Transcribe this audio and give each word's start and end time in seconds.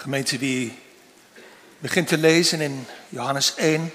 Gemeente, 0.00 0.38
wie 0.38 0.78
begint 1.78 2.08
te 2.08 2.18
lezen 2.18 2.60
in 2.60 2.86
Johannes 3.08 3.54
1, 3.54 3.92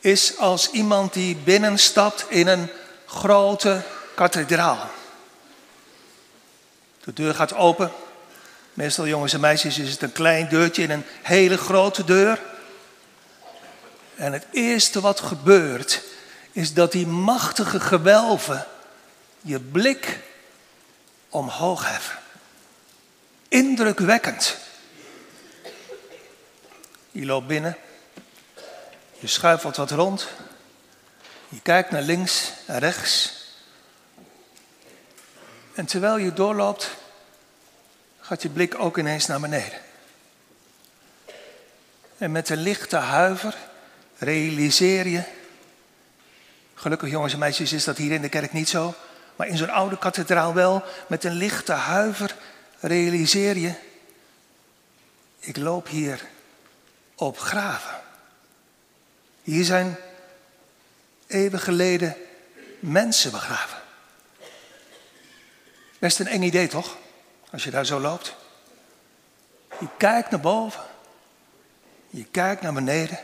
is 0.00 0.38
als 0.38 0.70
iemand 0.70 1.12
die 1.12 1.36
binnenstapt 1.36 2.26
in 2.28 2.46
een 2.46 2.70
grote 3.06 3.82
kathedraal. 4.14 4.90
De 7.04 7.12
deur 7.12 7.34
gaat 7.34 7.54
open. 7.54 7.92
Meestal 8.74 9.06
jongens 9.06 9.32
en 9.32 9.40
meisjes 9.40 9.78
is 9.78 9.90
het 9.90 10.02
een 10.02 10.12
klein 10.12 10.48
deurtje 10.48 10.82
in 10.82 10.90
een 10.90 11.04
hele 11.22 11.56
grote 11.56 12.04
deur. 12.04 12.40
En 14.14 14.32
het 14.32 14.46
eerste 14.50 15.00
wat 15.00 15.20
gebeurt 15.20 16.02
is 16.52 16.74
dat 16.74 16.92
die 16.92 17.06
machtige 17.06 17.80
gewelven 17.80 18.66
je 19.40 19.60
blik 19.60 20.18
omhoog 21.28 21.88
heffen. 21.88 22.22
Indrukwekkend. 23.54 24.56
Je 27.10 27.24
loopt 27.24 27.46
binnen, 27.46 27.76
je 29.18 29.26
schuifelt 29.26 29.76
wat 29.76 29.90
rond, 29.90 30.28
je 31.48 31.60
kijkt 31.60 31.90
naar 31.90 32.02
links 32.02 32.52
en 32.66 32.78
rechts. 32.78 33.44
En 35.74 35.86
terwijl 35.86 36.16
je 36.16 36.32
doorloopt, 36.32 36.90
gaat 38.20 38.42
je 38.42 38.48
blik 38.48 38.78
ook 38.78 38.98
ineens 38.98 39.26
naar 39.26 39.40
beneden. 39.40 39.80
En 42.18 42.32
met 42.32 42.48
een 42.48 42.62
lichte 42.62 42.96
huiver 42.96 43.56
realiseer 44.18 45.06
je, 45.06 45.22
gelukkig 46.74 47.10
jongens 47.10 47.32
en 47.32 47.38
meisjes 47.38 47.72
is 47.72 47.84
dat 47.84 47.96
hier 47.96 48.12
in 48.12 48.22
de 48.22 48.28
kerk 48.28 48.52
niet 48.52 48.68
zo, 48.68 48.94
maar 49.36 49.46
in 49.46 49.56
zo'n 49.56 49.70
oude 49.70 49.98
kathedraal 49.98 50.54
wel, 50.54 50.84
met 51.06 51.24
een 51.24 51.34
lichte 51.36 51.72
huiver 51.72 52.34
realiseer 52.86 53.56
je, 53.56 53.74
ik 55.38 55.56
loop 55.56 55.88
hier 55.88 56.26
op 57.14 57.38
graven. 57.38 58.00
Hier 59.42 59.64
zijn 59.64 59.96
eeuwen 61.26 61.60
geleden 61.60 62.16
mensen 62.80 63.30
begraven. 63.30 63.78
Best 65.98 66.18
een 66.18 66.26
eng 66.26 66.42
idee 66.42 66.68
toch, 66.68 66.96
als 67.50 67.64
je 67.64 67.70
daar 67.70 67.86
zo 67.86 68.00
loopt. 68.00 68.34
Je 69.80 69.88
kijkt 69.96 70.30
naar 70.30 70.40
boven, 70.40 70.84
je 72.10 72.24
kijkt 72.24 72.62
naar 72.62 72.72
beneden. 72.72 73.18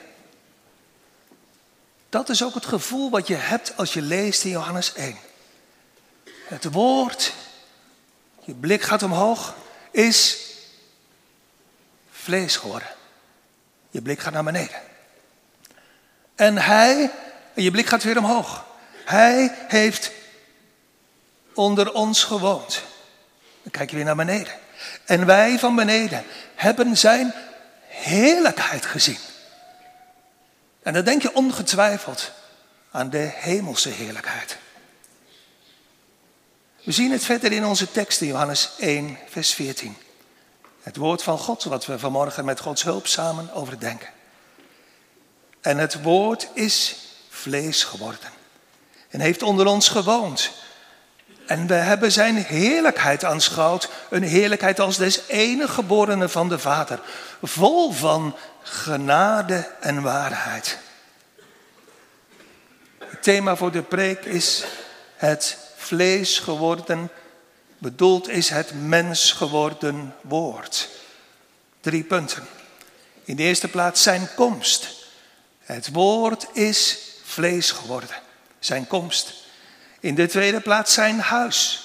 Dat 2.08 2.28
is 2.28 2.44
ook 2.44 2.54
het 2.54 2.66
gevoel 2.66 3.10
wat 3.10 3.26
je 3.26 3.34
hebt 3.34 3.76
als 3.76 3.92
je 3.92 4.02
leest 4.02 4.44
in 4.44 4.50
Johannes 4.50 4.92
1. 4.92 5.16
Het 6.44 6.72
woord, 6.72 7.34
je 8.40 8.54
blik 8.54 8.82
gaat 8.82 9.02
omhoog, 9.02 9.54
is 9.90 10.38
vlees 12.10 12.56
geworden. 12.56 12.88
Je 13.90 14.02
blik 14.02 14.20
gaat 14.20 14.32
naar 14.32 14.44
beneden. 14.44 14.80
En 16.34 16.56
hij, 16.56 17.10
en 17.54 17.62
je 17.62 17.70
blik 17.70 17.86
gaat 17.86 18.02
weer 18.02 18.18
omhoog. 18.18 18.64
Hij 19.04 19.54
heeft 19.68 20.12
onder 21.54 21.92
ons 21.92 22.24
gewoond. 22.24 22.82
Dan 23.62 23.72
kijk 23.72 23.90
je 23.90 23.96
weer 23.96 24.04
naar 24.04 24.16
beneden. 24.16 24.52
En 25.04 25.26
wij 25.26 25.58
van 25.58 25.74
beneden 25.74 26.24
hebben 26.54 26.96
zijn 26.96 27.34
heerlijkheid 27.86 28.86
gezien. 28.86 29.18
En 30.82 30.92
dan 30.92 31.04
denk 31.04 31.22
je 31.22 31.34
ongetwijfeld 31.34 32.32
aan 32.90 33.10
de 33.10 33.30
hemelse 33.34 33.88
heerlijkheid. 33.88 34.56
We 36.82 36.92
zien 36.92 37.10
het 37.10 37.24
verder 37.24 37.52
in 37.52 37.64
onze 37.64 37.90
tekst 37.90 38.20
in 38.20 38.26
Johannes 38.26 38.70
1, 38.78 39.18
vers 39.28 39.52
14. 39.52 39.96
Het 40.82 40.96
woord 40.96 41.22
van 41.22 41.38
God, 41.38 41.64
wat 41.64 41.86
we 41.86 41.98
vanmorgen 41.98 42.44
met 42.44 42.60
Gods 42.60 42.82
hulp 42.82 43.06
samen 43.06 43.52
overdenken. 43.52 44.08
En 45.60 45.78
het 45.78 46.02
woord 46.02 46.48
is 46.54 46.96
vlees 47.28 47.84
geworden 47.84 48.30
en 49.08 49.20
heeft 49.20 49.42
onder 49.42 49.66
ons 49.66 49.88
gewoond. 49.88 50.50
En 51.46 51.66
we 51.66 51.74
hebben 51.74 52.12
zijn 52.12 52.36
heerlijkheid 52.36 53.24
aanschouwd, 53.24 53.88
een 54.10 54.22
heerlijkheid 54.22 54.80
als 54.80 54.96
des 54.96 55.20
enige 55.26 55.72
geborene 55.72 56.28
van 56.28 56.48
de 56.48 56.58
Vader, 56.58 57.00
vol 57.42 57.92
van 57.92 58.36
genade 58.62 59.68
en 59.80 60.02
waarheid. 60.02 60.78
Het 62.98 63.22
thema 63.22 63.56
voor 63.56 63.72
de 63.72 63.82
preek 63.82 64.24
is 64.24 64.64
het 65.16 65.69
vlees 65.90 66.38
geworden, 66.38 67.10
bedoeld 67.78 68.28
is 68.28 68.48
het 68.48 68.72
mens 68.74 69.32
geworden 69.32 70.14
woord. 70.20 70.88
Drie 71.80 72.02
punten. 72.02 72.46
In 73.24 73.36
de 73.36 73.42
eerste 73.42 73.68
plaats 73.68 74.02
zijn 74.02 74.28
komst. 74.36 74.88
Het 75.58 75.88
woord 75.92 76.46
is 76.52 76.98
vlees 77.24 77.70
geworden, 77.70 78.16
zijn 78.58 78.86
komst. 78.86 79.34
In 80.00 80.14
de 80.14 80.26
tweede 80.26 80.60
plaats 80.60 80.92
zijn 80.92 81.20
huis. 81.20 81.84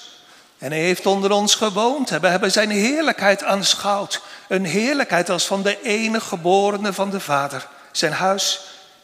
En 0.58 0.70
hij 0.70 0.80
heeft 0.80 1.06
onder 1.06 1.30
ons 1.30 1.54
gewoond. 1.54 2.08
We 2.08 2.28
hebben 2.28 2.52
zijn 2.52 2.70
heerlijkheid 2.70 3.42
aanschouwd. 3.42 4.22
Een 4.48 4.64
heerlijkheid 4.64 5.30
als 5.30 5.46
van 5.46 5.62
de 5.62 5.82
enige 5.82 6.26
geborene 6.26 6.92
van 6.92 7.10
de 7.10 7.20
Vader. 7.20 7.68
Zijn 7.92 8.12
huis. 8.12 8.60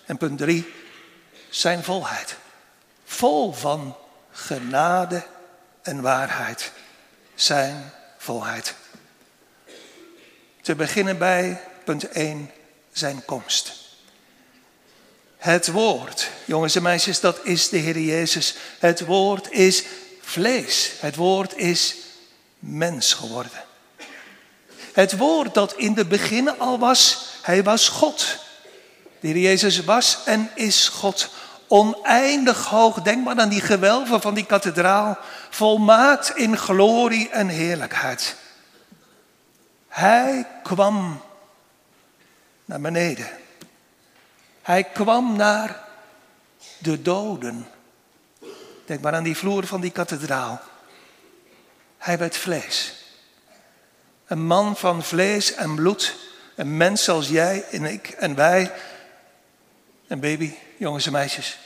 En 0.06 0.16
punt 0.16 0.38
drie, 0.38 0.72
zijn 1.50 1.84
volheid. 1.84 2.36
Vol 3.04 3.52
van 3.52 3.96
genade 4.32 5.22
en 5.82 6.00
waarheid. 6.00 6.72
Zijn 7.34 7.92
volheid. 8.18 8.74
Te 10.62 10.74
beginnen 10.74 11.18
bij 11.18 11.60
punt 11.84 12.08
1, 12.08 12.50
zijn 12.92 13.24
komst. 13.24 13.80
Het 15.36 15.70
woord, 15.70 16.30
jongens 16.44 16.74
en 16.74 16.82
meisjes, 16.82 17.20
dat 17.20 17.40
is 17.44 17.68
de 17.68 17.76
Heer 17.76 17.98
Jezus. 17.98 18.54
Het 18.78 19.00
woord 19.00 19.50
is 19.50 19.84
vlees. 20.20 20.92
Het 20.98 21.16
woord 21.16 21.56
is 21.56 21.96
mens 22.58 23.12
geworden. 23.12 23.64
Het 24.92 25.16
woord 25.16 25.54
dat 25.54 25.74
in 25.76 25.94
de 25.94 26.04
begin 26.04 26.58
al 26.58 26.78
was, 26.78 27.26
hij 27.42 27.62
was 27.62 27.88
God. 27.88 28.38
De 29.20 29.28
Heer 29.28 29.38
Jezus 29.38 29.84
was 29.84 30.18
en 30.24 30.50
is 30.54 30.88
God. 30.88 31.28
Oneindig 31.72 32.66
hoog, 32.66 33.02
denk 33.02 33.24
maar 33.24 33.38
aan 33.38 33.48
die 33.48 33.60
gewelven 33.60 34.20
van 34.20 34.34
die 34.34 34.46
kathedraal. 34.46 35.18
Volmaakt 35.50 36.36
in 36.36 36.58
glorie 36.58 37.28
en 37.28 37.48
heerlijkheid. 37.48 38.36
Hij 39.88 40.46
kwam 40.62 41.22
naar 42.64 42.80
beneden. 42.80 43.26
Hij 44.62 44.84
kwam 44.84 45.36
naar 45.36 45.84
de 46.78 47.02
doden. 47.02 47.66
Denk 48.86 49.00
maar 49.00 49.14
aan 49.14 49.22
die 49.22 49.36
vloer 49.36 49.66
van 49.66 49.80
die 49.80 49.90
kathedraal. 49.90 50.60
Hij 51.98 52.18
werd 52.18 52.36
vlees. 52.36 53.04
Een 54.26 54.46
man 54.46 54.76
van 54.76 55.02
vlees 55.02 55.54
en 55.54 55.74
bloed. 55.74 56.16
Een 56.54 56.76
mens 56.76 57.04
zoals 57.04 57.28
jij 57.28 57.64
en 57.70 57.84
ik 57.84 58.08
en 58.08 58.34
wij. 58.34 58.72
Een 60.06 60.20
baby, 60.20 60.54
jongens 60.82 61.06
en 61.06 61.12
meisjes. 61.12 61.58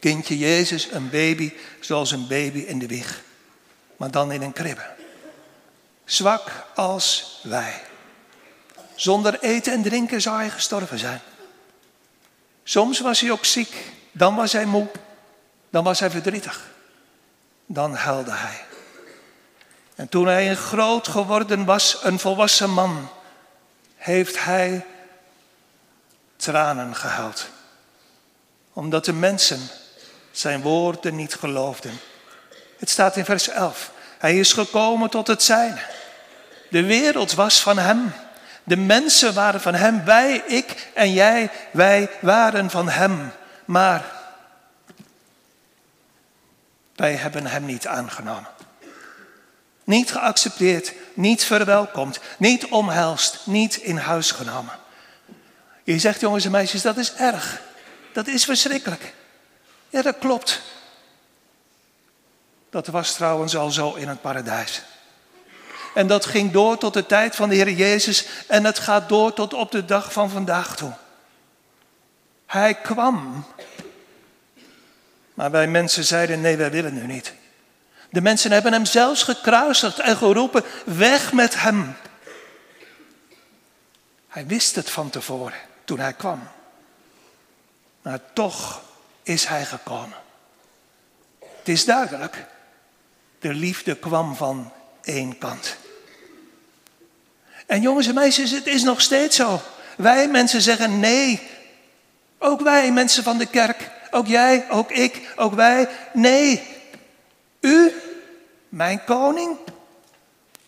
Kindje 0.00 0.38
Jezus, 0.38 0.90
een 0.90 1.10
baby 1.10 1.52
zoals 1.80 2.10
een 2.10 2.26
baby 2.26 2.58
in 2.58 2.78
de 2.78 2.86
wieg. 2.86 3.22
Maar 3.96 4.10
dan 4.10 4.32
in 4.32 4.42
een 4.42 4.52
kribbe. 4.52 4.94
Zwak 6.04 6.66
als 6.74 7.38
wij. 7.42 7.82
Zonder 8.94 9.40
eten 9.40 9.72
en 9.72 9.82
drinken 9.82 10.20
zou 10.20 10.36
hij 10.36 10.50
gestorven 10.50 10.98
zijn. 10.98 11.20
Soms 12.64 13.00
was 13.00 13.20
hij 13.20 13.30
ook 13.30 13.44
ziek, 13.44 13.74
dan 14.12 14.34
was 14.34 14.52
hij 14.52 14.64
moe, 14.64 14.88
dan 15.70 15.84
was 15.84 16.00
hij 16.00 16.10
verdrietig. 16.10 16.70
Dan 17.66 17.94
huilde 17.94 18.32
hij. 18.32 18.64
En 19.94 20.08
toen 20.08 20.26
hij 20.26 20.50
een 20.50 20.56
groot 20.56 21.08
geworden 21.08 21.64
was, 21.64 21.98
een 22.02 22.18
volwassen 22.18 22.70
man, 22.70 23.08
heeft 23.96 24.44
hij 24.44 24.86
tranen 26.36 26.96
gehuild. 26.96 27.51
Omdat 28.72 29.04
de 29.04 29.12
mensen 29.12 29.60
zijn 30.30 30.60
woorden 30.60 31.16
niet 31.16 31.34
geloofden. 31.34 32.00
Het 32.78 32.90
staat 32.90 33.16
in 33.16 33.24
vers 33.24 33.48
11. 33.48 33.90
Hij 34.18 34.38
is 34.38 34.52
gekomen 34.52 35.10
tot 35.10 35.26
het 35.26 35.42
zijne. 35.42 35.80
De 36.70 36.82
wereld 36.82 37.32
was 37.32 37.60
van 37.60 37.78
hem. 37.78 38.12
De 38.64 38.76
mensen 38.76 39.34
waren 39.34 39.60
van 39.60 39.74
hem. 39.74 40.04
Wij, 40.04 40.42
ik 40.46 40.90
en 40.94 41.12
jij, 41.12 41.50
wij 41.70 42.10
waren 42.20 42.70
van 42.70 42.88
hem. 42.88 43.32
Maar 43.64 44.04
wij 46.96 47.14
hebben 47.14 47.46
hem 47.46 47.64
niet 47.64 47.86
aangenomen. 47.86 48.50
Niet 49.84 50.12
geaccepteerd, 50.12 50.92
niet 51.14 51.44
verwelkomd, 51.44 52.20
niet 52.38 52.66
omhelst, 52.66 53.40
niet 53.44 53.76
in 53.76 53.96
huis 53.96 54.30
genomen. 54.30 54.74
Je 55.84 55.98
zegt 55.98 56.20
jongens 56.20 56.44
en 56.44 56.50
meisjes, 56.50 56.82
dat 56.82 56.96
is 56.96 57.14
erg. 57.14 57.60
Dat 58.12 58.26
is 58.26 58.44
verschrikkelijk. 58.44 59.14
Ja, 59.88 60.02
dat 60.02 60.18
klopt. 60.18 60.60
Dat 62.70 62.86
was 62.86 63.14
trouwens 63.14 63.56
al 63.56 63.70
zo 63.70 63.94
in 63.94 64.08
het 64.08 64.20
paradijs. 64.20 64.82
En 65.94 66.06
dat 66.06 66.26
ging 66.26 66.52
door 66.52 66.78
tot 66.78 66.94
de 66.94 67.06
tijd 67.06 67.36
van 67.36 67.48
de 67.48 67.54
Heer 67.54 67.70
Jezus 67.70 68.26
en 68.46 68.64
het 68.64 68.78
gaat 68.78 69.08
door 69.08 69.32
tot 69.32 69.54
op 69.54 69.70
de 69.70 69.84
dag 69.84 70.12
van 70.12 70.30
vandaag 70.30 70.76
toe. 70.76 70.92
Hij 72.46 72.74
kwam. 72.74 73.46
Maar 75.34 75.50
wij 75.50 75.66
mensen 75.66 76.04
zeiden 76.04 76.40
nee, 76.40 76.56
wij 76.56 76.70
willen 76.70 76.94
nu 76.94 77.06
niet. 77.06 77.34
De 78.10 78.20
mensen 78.20 78.52
hebben 78.52 78.72
hem 78.72 78.84
zelfs 78.84 79.22
gekruisigd 79.22 79.98
en 79.98 80.16
geroepen, 80.16 80.64
weg 80.84 81.32
met 81.32 81.60
hem. 81.60 81.96
Hij 84.28 84.46
wist 84.46 84.74
het 84.74 84.90
van 84.90 85.10
tevoren 85.10 85.58
toen 85.84 85.98
hij 85.98 86.12
kwam. 86.12 86.48
Maar 88.02 88.20
toch 88.32 88.82
is 89.22 89.44
hij 89.44 89.64
gekomen. 89.64 90.16
Het 91.38 91.68
is 91.68 91.84
duidelijk. 91.84 92.44
De 93.38 93.54
liefde 93.54 93.96
kwam 93.96 94.36
van 94.36 94.72
één 95.02 95.38
kant. 95.38 95.76
En 97.66 97.80
jongens 97.80 98.06
en 98.06 98.14
meisjes, 98.14 98.50
het 98.50 98.66
is 98.66 98.82
nog 98.82 99.00
steeds 99.00 99.36
zo. 99.36 99.60
Wij 99.96 100.28
mensen 100.28 100.60
zeggen 100.60 101.00
nee. 101.00 101.48
Ook 102.38 102.60
wij, 102.60 102.92
mensen 102.92 103.22
van 103.22 103.38
de 103.38 103.46
kerk. 103.46 103.90
Ook 104.10 104.26
jij, 104.26 104.70
ook 104.70 104.90
ik, 104.90 105.32
ook 105.36 105.54
wij. 105.54 105.88
Nee. 106.12 106.62
U, 107.60 107.92
mijn 108.68 109.04
koning. 109.04 109.56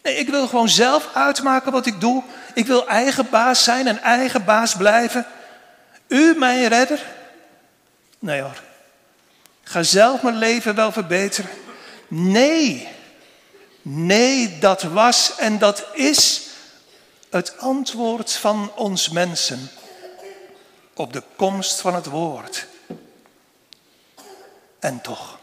Nee, 0.03 0.17
ik 0.17 0.29
wil 0.29 0.47
gewoon 0.47 0.69
zelf 0.69 1.11
uitmaken 1.15 1.73
wat 1.73 1.87
ik 1.87 2.01
doe. 2.01 2.23
Ik 2.55 2.67
wil 2.67 2.89
eigen 2.89 3.31
baas 3.31 3.65
zijn 3.65 3.87
en 3.87 4.03
eigen 4.03 4.45
baas 4.45 4.77
blijven. 4.77 5.27
U, 6.09 6.35
mijn 6.39 6.69
redder. 6.69 7.03
Nee 8.25 8.41
hoor. 8.41 8.63
Ga 9.63 9.83
zelf 9.83 10.23
mijn 10.23 10.37
leven 10.37 10.75
wel 10.75 10.93
verbeteren. 10.93 11.51
Nee. 12.09 12.89
Nee, 13.83 14.59
dat 14.59 14.83
was 14.83 15.37
en 15.37 15.59
dat 15.59 15.87
is 15.93 16.43
het 17.31 17.59
antwoord 17.59 18.33
van 18.33 18.73
ons 18.75 19.09
mensen 19.09 19.71
op 20.95 21.13
de 21.13 21.23
komst 21.37 21.81
van 21.81 21.95
het 21.95 22.07
woord. 22.07 22.67
En 24.79 25.01
toch, 25.01 25.39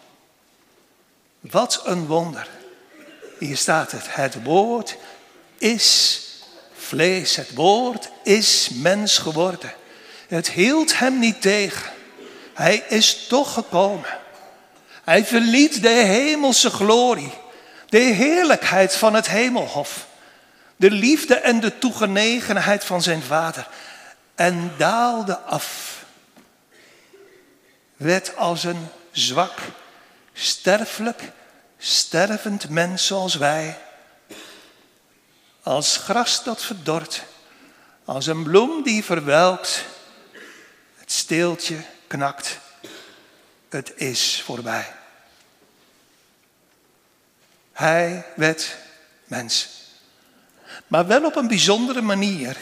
wat 1.39 1.81
een 1.85 2.05
wonder. 2.05 2.47
Hier 3.39 3.57
staat 3.57 3.91
het, 3.91 4.15
het 4.15 4.43
woord 4.43 4.97
is 5.57 6.21
vlees, 6.73 7.35
het 7.35 7.53
woord 7.53 8.09
is 8.23 8.69
mens 8.73 9.17
geworden. 9.17 9.73
Het 10.27 10.49
hield 10.49 10.99
hem 10.99 11.19
niet 11.19 11.41
tegen. 11.41 11.99
Hij 12.53 12.83
is 12.87 13.27
toch 13.27 13.53
gekomen. 13.53 14.09
Hij 15.03 15.25
verliet 15.25 15.81
de 15.81 15.89
hemelse 15.89 16.69
glorie, 16.69 17.33
de 17.89 17.99
heerlijkheid 17.99 18.95
van 18.95 19.13
het 19.13 19.27
hemelhof, 19.27 20.05
de 20.75 20.91
liefde 20.91 21.35
en 21.35 21.59
de 21.59 21.77
toegenegenheid 21.77 22.85
van 22.85 23.01
zijn 23.01 23.21
vader 23.21 23.67
en 24.35 24.73
daalde 24.77 25.37
af. 25.39 26.03
Werd 27.95 28.35
als 28.35 28.63
een 28.63 28.87
zwak, 29.11 29.59
sterfelijk, 30.33 31.21
stervend 31.77 32.69
mens 32.69 33.05
zoals 33.05 33.35
wij. 33.35 33.77
Als 35.63 35.97
gras 35.97 36.43
dat 36.43 36.61
verdort, 36.63 37.23
als 38.05 38.25
een 38.25 38.43
bloem 38.43 38.83
die 38.83 39.03
verwelkt. 39.03 39.85
Het 40.95 41.11
steeltje 41.11 41.77
knakt. 42.11 42.59
Het 43.69 43.91
is 43.95 44.41
voorbij. 44.45 44.93
Hij 47.71 48.25
werd 48.35 48.75
mens. 49.25 49.69
Maar 50.87 51.07
wel 51.07 51.25
op 51.25 51.35
een 51.35 51.47
bijzondere 51.47 52.01
manier. 52.01 52.57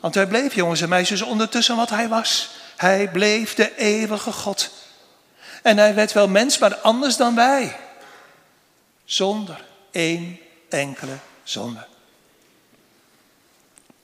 Want 0.00 0.14
hij 0.14 0.26
bleef, 0.26 0.54
jongens 0.54 0.80
en 0.80 0.88
meisjes, 0.88 1.22
ondertussen 1.22 1.76
wat 1.76 1.90
hij 1.90 2.08
was. 2.08 2.50
Hij 2.76 3.08
bleef 3.10 3.54
de 3.54 3.76
eeuwige 3.76 4.32
God. 4.32 4.70
En 5.62 5.78
hij 5.78 5.94
werd 5.94 6.12
wel 6.12 6.28
mens, 6.28 6.58
maar 6.58 6.76
anders 6.76 7.16
dan 7.16 7.34
wij. 7.34 7.76
Zonder 9.04 9.64
één 9.90 10.38
enkele 10.68 11.16
zonde. 11.42 11.86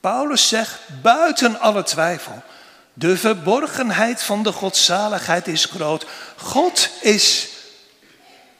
Paulus 0.01 0.49
zegt 0.49 0.81
buiten 1.03 1.61
alle 1.61 1.83
twijfel, 1.83 2.43
de 2.99 3.17
verborgenheid 3.17 4.23
van 4.23 4.43
de 4.43 4.53
godzaligheid 4.53 5.47
is 5.47 5.65
groot. 5.65 6.07
God 6.37 6.91
is 7.01 7.49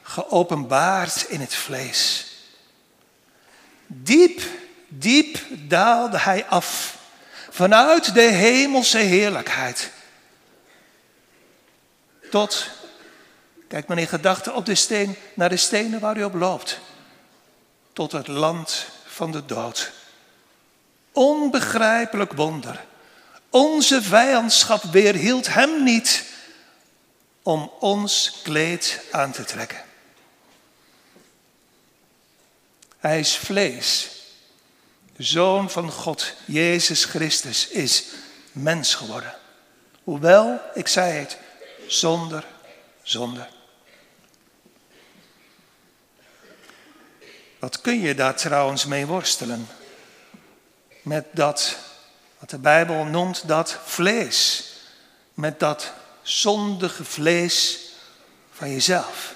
geopenbaard 0.01 1.25
in 1.27 1.39
het 1.39 1.55
vlees. 1.55 2.27
Diep, 3.87 4.41
diep 4.87 5.37
daalde 5.49 6.17
hij 6.17 6.45
af 6.45 6.97
vanuit 7.49 8.13
de 8.13 8.21
hemelse 8.21 8.97
heerlijkheid. 8.97 9.91
Tot, 12.31 12.69
kijk 13.67 13.87
maar 13.87 13.97
in 13.97 14.07
gedachten 14.07 14.55
op 14.55 14.65
de 14.65 14.75
steen, 14.75 15.15
naar 15.33 15.49
de 15.49 15.57
stenen 15.57 15.99
waar 15.99 16.17
u 16.17 16.23
op 16.23 16.33
loopt. 16.33 16.79
Tot 17.93 18.11
het 18.11 18.27
land 18.27 18.85
van 19.05 19.31
de 19.31 19.45
dood. 19.45 19.91
Onbegrijpelijk 21.11 22.33
wonder. 22.33 22.87
Onze 23.49 24.01
vijandschap 24.01 24.83
weerhield 24.83 25.47
hem 25.47 25.83
niet 25.83 26.23
om 27.43 27.71
ons 27.79 28.39
kleed 28.43 29.01
aan 29.11 29.31
te 29.31 29.43
trekken. 29.43 29.83
Hij 32.97 33.19
is 33.19 33.37
vlees. 33.37 34.09
De 35.15 35.23
Zoon 35.23 35.69
van 35.69 35.91
God, 35.91 36.33
Jezus 36.45 37.05
Christus, 37.05 37.67
is 37.67 38.03
mens 38.51 38.95
geworden. 38.95 39.35
Hoewel, 40.03 40.61
ik 40.73 40.87
zei 40.87 41.13
het, 41.13 41.37
zonder 41.87 42.45
zonde. 43.03 43.47
Wat 47.59 47.81
kun 47.81 47.99
je 47.99 48.15
daar 48.15 48.35
trouwens 48.35 48.85
mee 48.85 49.05
worstelen? 49.05 49.67
Met 51.01 51.25
dat, 51.31 51.77
wat 52.39 52.49
de 52.49 52.57
Bijbel 52.57 53.03
noemt, 53.03 53.47
dat 53.47 53.77
vlees. 53.83 54.63
Met 55.33 55.59
dat 55.59 55.91
zondige 56.21 57.03
vlees 57.03 57.79
van 58.51 58.71
jezelf. 58.71 59.33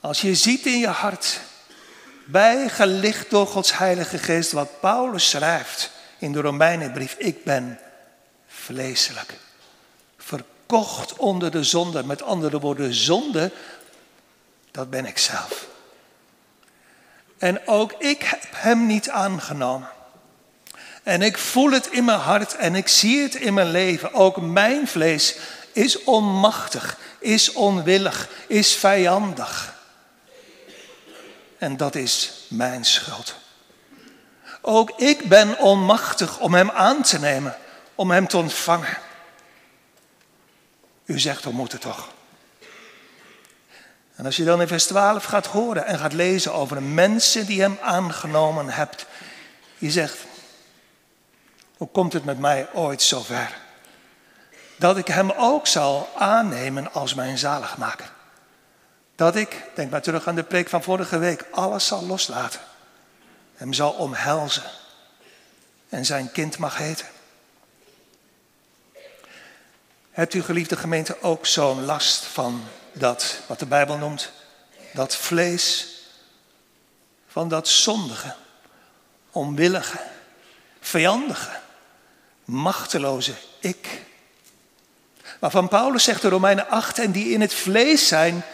Als 0.00 0.20
je 0.20 0.34
ziet 0.34 0.66
in 0.66 0.78
je 0.78 0.88
hart 0.88 1.40
bijgelicht 2.24 3.30
door 3.30 3.46
Gods 3.46 3.78
Heilige 3.78 4.18
Geest, 4.18 4.52
wat 4.52 4.80
Paulus 4.80 5.30
schrijft 5.30 5.90
in 6.18 6.32
de 6.32 6.40
Romeinenbrief. 6.40 7.14
Ik 7.18 7.44
ben 7.44 7.78
vleeselijk. 8.46 9.34
Verkocht 10.16 11.16
onder 11.16 11.50
de 11.50 11.64
zonde. 11.64 12.04
Met 12.04 12.22
andere 12.22 12.60
woorden, 12.60 12.94
zonde, 12.94 13.52
dat 14.70 14.90
ben 14.90 15.06
ik 15.06 15.18
zelf. 15.18 15.66
En 17.38 17.66
ook 17.66 17.92
ik 17.92 18.22
heb 18.22 18.42
hem 18.50 18.86
niet 18.86 19.10
aangenomen. 19.10 19.88
En 21.04 21.22
ik 21.22 21.38
voel 21.38 21.70
het 21.70 21.86
in 21.86 22.04
mijn 22.04 22.18
hart 22.18 22.56
en 22.56 22.74
ik 22.74 22.88
zie 22.88 23.22
het 23.22 23.34
in 23.34 23.54
mijn 23.54 23.70
leven. 23.70 24.12
Ook 24.12 24.40
mijn 24.40 24.88
vlees 24.88 25.36
is 25.72 26.02
onmachtig, 26.02 26.98
is 27.18 27.52
onwillig, 27.52 28.28
is 28.46 28.74
vijandig. 28.74 29.74
En 31.58 31.76
dat 31.76 31.94
is 31.94 32.32
mijn 32.48 32.84
schuld. 32.84 33.34
Ook 34.60 34.90
ik 34.90 35.28
ben 35.28 35.58
onmachtig 35.58 36.38
om 36.38 36.54
hem 36.54 36.70
aan 36.70 37.02
te 37.02 37.18
nemen, 37.18 37.56
om 37.94 38.10
hem 38.10 38.28
te 38.28 38.36
ontvangen. 38.36 38.98
U 41.04 41.18
zegt, 41.18 41.44
we 41.44 41.50
moeten 41.50 41.80
toch. 41.80 42.08
En 44.14 44.24
als 44.24 44.36
je 44.36 44.44
dan 44.44 44.60
in 44.60 44.68
vers 44.68 44.86
12 44.86 45.24
gaat 45.24 45.46
horen 45.46 45.86
en 45.86 45.98
gaat 45.98 46.12
lezen 46.12 46.52
over 46.52 46.76
de 46.76 46.82
mensen 46.82 47.46
die 47.46 47.60
hem 47.60 47.78
aangenomen 47.82 48.68
hebt. 48.68 49.06
Je 49.78 49.90
zegt, 49.90 50.16
hoe 51.84 51.92
komt 51.92 52.12
het 52.12 52.24
met 52.24 52.38
mij 52.38 52.68
ooit 52.72 53.02
zover? 53.02 53.56
Dat 54.76 54.96
ik 54.96 55.06
hem 55.06 55.30
ook 55.30 55.66
zal 55.66 56.08
aannemen 56.16 56.92
als 56.92 57.14
mijn 57.14 57.38
zaligmaker. 57.38 58.10
Dat 59.14 59.36
ik, 59.36 59.62
denk 59.74 59.90
maar 59.90 60.02
terug 60.02 60.26
aan 60.26 60.34
de 60.34 60.42
preek 60.42 60.68
van 60.68 60.82
vorige 60.82 61.18
week, 61.18 61.44
alles 61.50 61.86
zal 61.86 62.06
loslaten. 62.06 62.60
Hem 63.54 63.72
zal 63.72 63.92
omhelzen. 63.92 64.62
En 65.88 66.04
zijn 66.04 66.32
kind 66.32 66.58
mag 66.58 66.76
heten. 66.76 67.06
Hebt 70.10 70.34
u, 70.34 70.42
geliefde 70.42 70.76
gemeente, 70.76 71.22
ook 71.22 71.46
zo'n 71.46 71.84
last 71.84 72.24
van 72.24 72.64
dat, 72.92 73.40
wat 73.46 73.58
de 73.58 73.66
Bijbel 73.66 73.96
noemt, 73.96 74.30
dat 74.92 75.16
vlees, 75.16 75.86
van 77.28 77.48
dat 77.48 77.68
zondige, 77.68 78.34
onwillige, 79.30 79.98
vijandige, 80.80 81.62
machteloze 82.44 83.34
ik. 83.60 84.02
Waarvan 85.38 85.68
Paulus 85.68 86.04
zegt 86.04 86.22
de 86.22 86.28
Romeinen 86.28 86.68
8 86.68 86.98
en 86.98 87.12
die 87.12 87.28
in 87.28 87.40
het 87.40 87.54
vlees 87.54 88.08
zijn, 88.08 88.44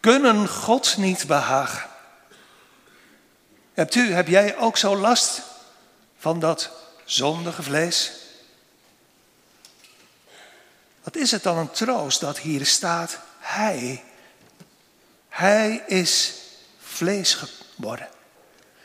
kunnen 0.00 0.48
God 0.48 0.96
niet 0.96 1.26
behagen. 1.26 1.88
Hebt 3.74 3.94
u, 3.94 4.12
heb 4.12 4.28
jij 4.28 4.56
ook 4.56 4.76
zo 4.76 4.96
last 4.96 5.42
van 6.18 6.40
dat 6.40 6.70
zondige 7.04 7.62
vlees? 7.62 8.12
Wat 11.02 11.16
is 11.16 11.30
het 11.30 11.42
dan 11.42 11.58
een 11.58 11.70
troost 11.70 12.20
dat 12.20 12.38
hier 12.38 12.66
staat, 12.66 13.18
Hij, 13.38 14.04
Hij 15.28 15.82
is 15.86 16.34
vlees 16.78 17.34
geworden. 17.74 18.08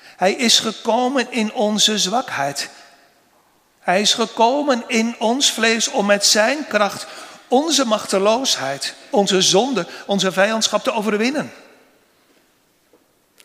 Hij 0.01 0.33
is 0.33 0.59
gekomen 0.59 1.31
in 1.31 1.53
onze 1.53 1.97
zwakheid. 1.97 2.69
Hij 3.83 4.01
is 4.01 4.13
gekomen 4.13 4.83
in 4.87 5.15
ons 5.19 5.51
vlees 5.51 5.87
om 5.87 6.05
met 6.05 6.25
zijn 6.25 6.67
kracht 6.67 7.07
onze 7.47 7.85
machteloosheid, 7.85 8.93
onze 9.09 9.41
zonde, 9.41 9.87
onze 10.05 10.31
vijandschap 10.31 10.83
te 10.83 10.91
overwinnen. 10.91 11.53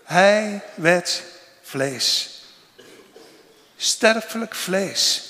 Hij 0.04 0.62
werd 0.74 1.22
vlees. 1.62 2.30
Sterfelijk 3.76 4.54
vlees. 4.54 5.22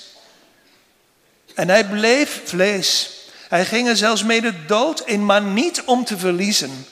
En 1.55 1.69
hij 1.69 1.85
bleef 1.85 2.41
vlees. 2.45 3.17
Hij 3.49 3.65
ging 3.65 3.87
er 3.87 3.97
zelfs 3.97 4.23
mee 4.23 4.41
de 4.41 4.65
dood 4.65 4.99
in, 4.99 5.25
maar 5.25 5.41
niet 5.41 5.83
om 5.85 6.05
te 6.05 6.17
verliezen, 6.17 6.85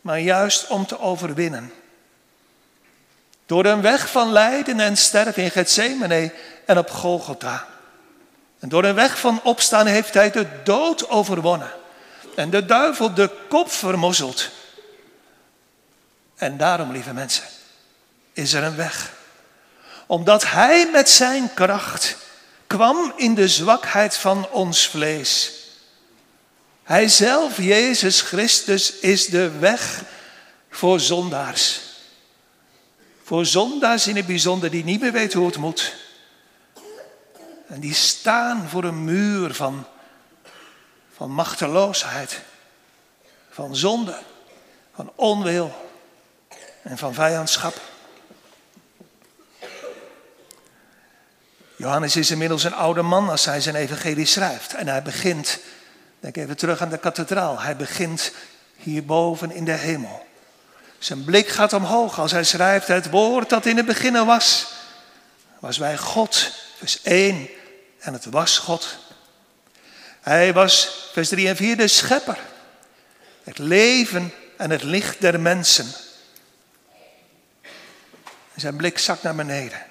maar 0.00 0.20
juist 0.20 0.66
om 0.66 0.86
te 0.86 1.00
overwinnen. 1.00 1.72
Door 3.52 3.64
een 3.64 3.80
weg 3.80 4.10
van 4.10 4.32
lijden 4.32 4.80
en 4.80 4.96
sterven 4.96 5.42
in 5.42 5.50
Gethsemane 5.50 6.32
en 6.66 6.78
op 6.78 6.90
Golgotha. 6.90 7.66
En 8.58 8.68
door 8.68 8.84
een 8.84 8.94
weg 8.94 9.18
van 9.18 9.40
opstaan 9.42 9.86
heeft 9.86 10.14
hij 10.14 10.30
de 10.30 10.46
dood 10.64 11.08
overwonnen. 11.08 11.70
En 12.34 12.50
de 12.50 12.64
duivel 12.64 13.14
de 13.14 13.30
kop 13.48 13.70
vermozzeld. 13.70 14.48
En 16.36 16.56
daarom, 16.56 16.92
lieve 16.92 17.12
mensen, 17.12 17.44
is 18.32 18.52
er 18.52 18.62
een 18.62 18.76
weg. 18.76 19.12
Omdat 20.06 20.50
hij 20.50 20.88
met 20.92 21.10
zijn 21.10 21.54
kracht 21.54 22.16
kwam 22.66 23.12
in 23.16 23.34
de 23.34 23.48
zwakheid 23.48 24.16
van 24.16 24.48
ons 24.50 24.88
vlees. 24.88 25.52
Hij 26.82 27.08
zelf, 27.08 27.56
Jezus 27.56 28.20
Christus, 28.20 28.92
is 28.92 29.26
de 29.26 29.58
weg 29.58 30.02
voor 30.70 31.00
zondaars. 31.00 31.90
Voor 33.22 33.46
zondaars 33.46 34.06
in 34.06 34.16
het 34.16 34.26
bijzonder 34.26 34.70
die 34.70 34.84
niet 34.84 35.00
meer 35.00 35.12
weten 35.12 35.38
hoe 35.38 35.48
het 35.48 35.58
moet. 35.58 35.94
En 37.66 37.80
die 37.80 37.94
staan 37.94 38.68
voor 38.68 38.84
een 38.84 39.04
muur 39.04 39.54
van, 39.54 39.84
van 41.14 41.30
machteloosheid, 41.30 42.40
van 43.50 43.76
zonde, 43.76 44.18
van 44.94 45.12
onwil 45.14 45.90
en 46.82 46.98
van 46.98 47.14
vijandschap. 47.14 47.80
Johannes 51.76 52.16
is 52.16 52.30
inmiddels 52.30 52.64
een 52.64 52.74
oude 52.74 53.02
man 53.02 53.28
als 53.28 53.44
hij 53.44 53.60
zijn 53.60 53.74
evangelie 53.74 54.26
schrijft. 54.26 54.74
En 54.74 54.88
hij 54.88 55.02
begint, 55.02 55.58
denk 56.20 56.36
even 56.36 56.56
terug 56.56 56.80
aan 56.80 56.90
de 56.90 56.98
kathedraal, 56.98 57.60
hij 57.60 57.76
begint 57.76 58.32
hierboven 58.76 59.50
in 59.50 59.64
de 59.64 59.72
hemel. 59.72 60.26
Zijn 61.02 61.24
blik 61.24 61.48
gaat 61.48 61.72
omhoog 61.72 62.18
als 62.18 62.32
hij 62.32 62.44
schrijft 62.44 62.86
het 62.86 63.10
woord 63.10 63.48
dat 63.48 63.66
in 63.66 63.76
het 63.76 63.86
begin 63.86 64.24
was. 64.24 64.66
Was 65.58 65.78
bij 65.78 65.98
God, 65.98 66.52
vers 66.78 67.02
1, 67.02 67.48
en 67.98 68.12
het 68.12 68.24
was 68.24 68.58
God. 68.58 68.98
Hij 70.20 70.52
was, 70.52 71.08
vers 71.12 71.28
3 71.28 71.48
en 71.48 71.56
4, 71.56 71.76
de 71.76 71.88
schepper. 71.88 72.38
Het 73.42 73.58
leven 73.58 74.32
en 74.56 74.70
het 74.70 74.82
licht 74.82 75.20
der 75.20 75.40
mensen. 75.40 75.92
Zijn 78.54 78.76
blik 78.76 78.98
zakt 78.98 79.22
naar 79.22 79.34
beneden. 79.34 79.82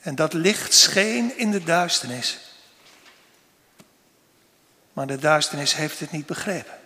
En 0.00 0.14
dat 0.14 0.32
licht 0.32 0.74
scheen 0.74 1.38
in 1.38 1.50
de 1.50 1.64
duisternis. 1.64 2.38
Maar 4.92 5.06
de 5.06 5.18
duisternis 5.18 5.74
heeft 5.74 6.00
het 6.00 6.10
niet 6.10 6.26
begrepen. 6.26 6.78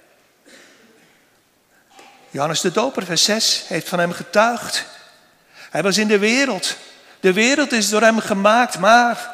Johannes 2.32 2.60
de 2.60 2.70
Doper, 2.70 3.04
vers 3.04 3.24
6, 3.24 3.64
heeft 3.66 3.88
van 3.88 3.98
hem 3.98 4.12
getuigd. 4.12 4.84
Hij 5.70 5.82
was 5.82 5.98
in 5.98 6.08
de 6.08 6.18
wereld. 6.18 6.76
De 7.20 7.32
wereld 7.32 7.72
is 7.72 7.88
door 7.88 8.00
hem 8.00 8.18
gemaakt, 8.18 8.78
maar, 8.78 9.30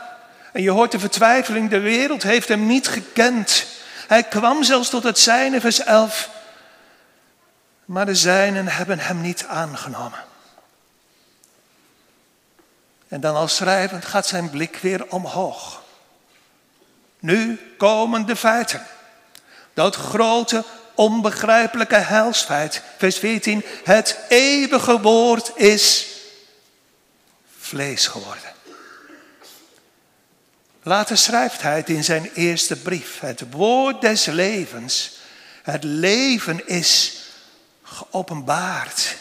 en 0.53 0.63
je 0.63 0.71
hoort 0.71 0.91
de 0.93 0.99
vertwijfeling, 0.99 1.71
de 1.71 1.81
wereld 1.81 2.23
heeft 2.23 2.49
hem 2.49 2.67
niet 2.67 2.89
gekend. 2.89 3.67
Hij 4.07 4.23
kwam 4.23 4.63
zelfs 4.63 4.89
tot 4.89 5.03
het 5.03 5.19
zijne, 5.19 5.61
vers 5.61 5.81
11. 5.81 6.31
Maar 7.85 8.07
de 8.07 8.15
zijnen 8.15 8.69
hebben 8.69 8.99
hem 8.99 9.21
niet 9.21 9.45
aangenomen. 9.47 10.25
En 13.09 13.21
dan 13.21 13.35
al 13.35 13.49
schrijvend 13.49 14.05
gaat 14.05 14.27
zijn 14.27 14.51
blik 14.51 14.77
weer 14.77 15.07
omhoog. 15.09 15.83
Nu 17.19 17.61
komen 17.77 18.27
de 18.27 18.37
feiten. 18.37 18.87
Dat 19.75 19.95
grote, 19.95 20.65
onbegrijpelijke 20.99 21.97
heilsfeit. 21.97 22.83
Vers 22.97 23.19
14. 23.19 23.65
Het 23.85 24.19
eeuwige 24.29 25.01
woord 25.01 25.53
is 25.55 26.07
vlees 27.59 28.07
geworden. 28.07 28.53
Later 30.83 31.17
schrijft 31.17 31.63
hij 31.63 31.83
in 31.87 32.05
zijn 32.05 32.31
eerste 32.35 32.77
brief. 32.77 33.21
Het 33.21 33.43
woord 33.51 34.01
des 34.01 34.25
levens. 34.25 35.19
Het 35.63 35.85
leven 35.85 36.67
is 36.67 37.21
geopenbaard. 37.83 39.17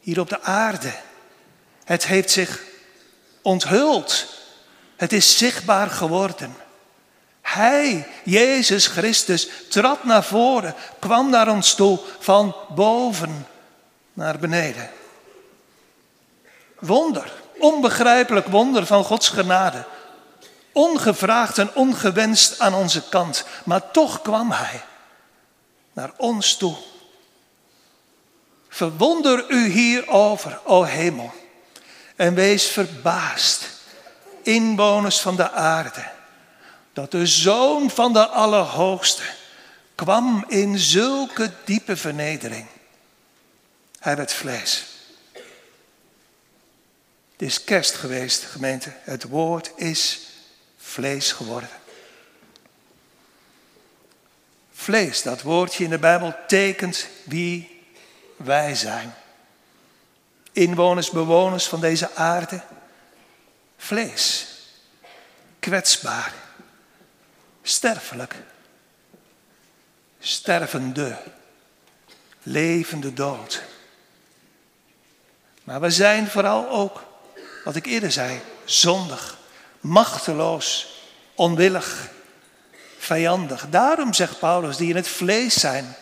Hier 0.00 0.20
op 0.20 0.28
de 0.28 0.42
aarde. 0.42 0.92
Het 1.84 2.06
heeft 2.06 2.30
zich 2.30 2.60
onthuld. 3.42 4.26
Het 4.96 5.12
is 5.12 5.38
zichtbaar 5.38 5.90
geworden. 5.90 6.65
Hij, 7.56 8.06
Jezus 8.24 8.86
Christus, 8.86 9.48
trad 9.68 10.04
naar 10.04 10.24
voren, 10.24 10.74
kwam 10.98 11.30
naar 11.30 11.48
ons 11.48 11.74
toe 11.74 11.98
van 12.18 12.56
boven 12.74 13.46
naar 14.12 14.38
beneden. 14.38 14.90
Wonder, 16.78 17.32
onbegrijpelijk 17.58 18.46
wonder 18.46 18.86
van 18.86 19.04
Gods 19.04 19.28
genade. 19.28 19.84
Ongevraagd 20.72 21.58
en 21.58 21.74
ongewenst 21.74 22.60
aan 22.60 22.74
onze 22.74 23.08
kant, 23.08 23.44
maar 23.64 23.90
toch 23.90 24.22
kwam 24.22 24.50
Hij 24.50 24.82
naar 25.92 26.12
ons 26.16 26.56
toe. 26.56 26.76
Verwonder 28.68 29.44
u 29.48 29.68
hierover, 29.68 30.60
o 30.64 30.82
hemel. 30.82 31.32
En 32.16 32.34
wees 32.34 32.66
verbaasd, 32.66 33.68
inwoners 34.42 35.20
van 35.20 35.36
de 35.36 35.50
aarde, 35.50 36.04
dat 36.96 37.10
de 37.10 37.26
Zoon 37.26 37.90
van 37.90 38.12
de 38.12 38.26
Allerhoogste 38.26 39.22
kwam 39.94 40.44
in 40.48 40.78
zulke 40.78 41.52
diepe 41.64 41.96
vernedering. 41.96 42.66
Hij 43.98 44.16
werd 44.16 44.32
vlees. 44.32 44.84
Het 47.32 47.46
is 47.48 47.64
kerst 47.64 47.94
geweest, 47.94 48.42
gemeente. 48.42 48.92
Het 49.00 49.22
woord 49.22 49.72
is 49.74 50.20
vlees 50.76 51.32
geworden. 51.32 51.68
Vlees, 54.72 55.22
dat 55.22 55.42
woordje 55.42 55.84
in 55.84 55.90
de 55.90 55.98
Bijbel 55.98 56.34
tekent 56.46 57.06
wie 57.24 57.82
wij 58.36 58.74
zijn 58.74 59.14
inwoners, 60.52 61.10
bewoners 61.10 61.66
van 61.66 61.80
deze 61.80 62.14
aarde, 62.14 62.62
vlees, 63.76 64.46
kwetsbaar, 65.58 66.45
sterfelijk, 67.68 68.34
stervende, 70.20 71.16
levende 72.42 73.12
dood. 73.12 73.62
Maar 75.64 75.80
we 75.80 75.90
zijn 75.90 76.28
vooral 76.28 76.68
ook, 76.68 77.04
wat 77.64 77.76
ik 77.76 77.86
eerder 77.86 78.12
zei, 78.12 78.40
zondig, 78.64 79.38
machteloos, 79.80 80.88
onwillig, 81.34 82.08
vijandig. 82.98 83.68
Daarom 83.68 84.14
zegt 84.14 84.38
Paulus, 84.38 84.76
die 84.76 84.88
in 84.88 84.96
het 84.96 85.08
vlees 85.08 85.54
zijn, 85.54 85.96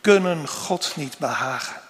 kunnen 0.00 0.48
God 0.48 0.92
niet 0.96 1.18
behagen. 1.18 1.80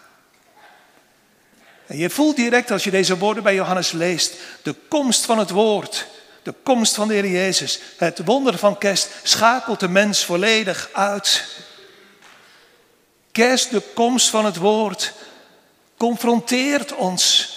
En 1.86 1.96
je 1.96 2.10
voelt 2.10 2.36
direct 2.36 2.70
als 2.70 2.84
je 2.84 2.90
deze 2.90 3.18
woorden 3.18 3.42
bij 3.42 3.54
Johannes 3.54 3.92
leest, 3.92 4.34
de 4.62 4.74
komst 4.88 5.24
van 5.24 5.38
het 5.38 5.50
woord, 5.50 6.06
de 6.48 6.54
komst 6.62 6.94
van 6.94 7.08
de 7.08 7.14
Heer 7.14 7.26
Jezus. 7.26 7.80
Het 7.96 8.20
wonder 8.24 8.58
van 8.58 8.78
kerst 8.78 9.08
schakelt 9.22 9.80
de 9.80 9.88
mens 9.88 10.24
volledig 10.24 10.88
uit. 10.92 11.44
Kerst, 13.32 13.70
de 13.70 13.82
komst 13.94 14.28
van 14.28 14.44
het 14.44 14.56
woord, 14.56 15.12
confronteert 15.96 16.94
ons. 16.94 17.52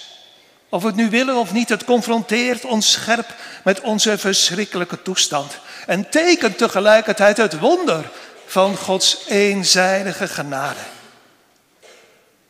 Of 0.69 0.81
we 0.81 0.87
het 0.87 0.95
nu 0.95 1.09
willen 1.09 1.35
of 1.35 1.53
niet, 1.53 1.69
het 1.69 1.83
confronteert 1.83 2.65
ons 2.65 2.91
scherp 2.91 3.35
met 3.63 3.81
onze 3.81 4.17
verschrikkelijke 4.17 5.01
toestand. 5.01 5.57
En 5.87 6.09
tekent 6.09 6.57
tegelijkertijd 6.57 7.37
het 7.37 7.59
wonder 7.59 8.11
van 8.45 8.77
Gods 8.77 9.25
eenzijdige 9.27 10.27
genade. 10.27 10.79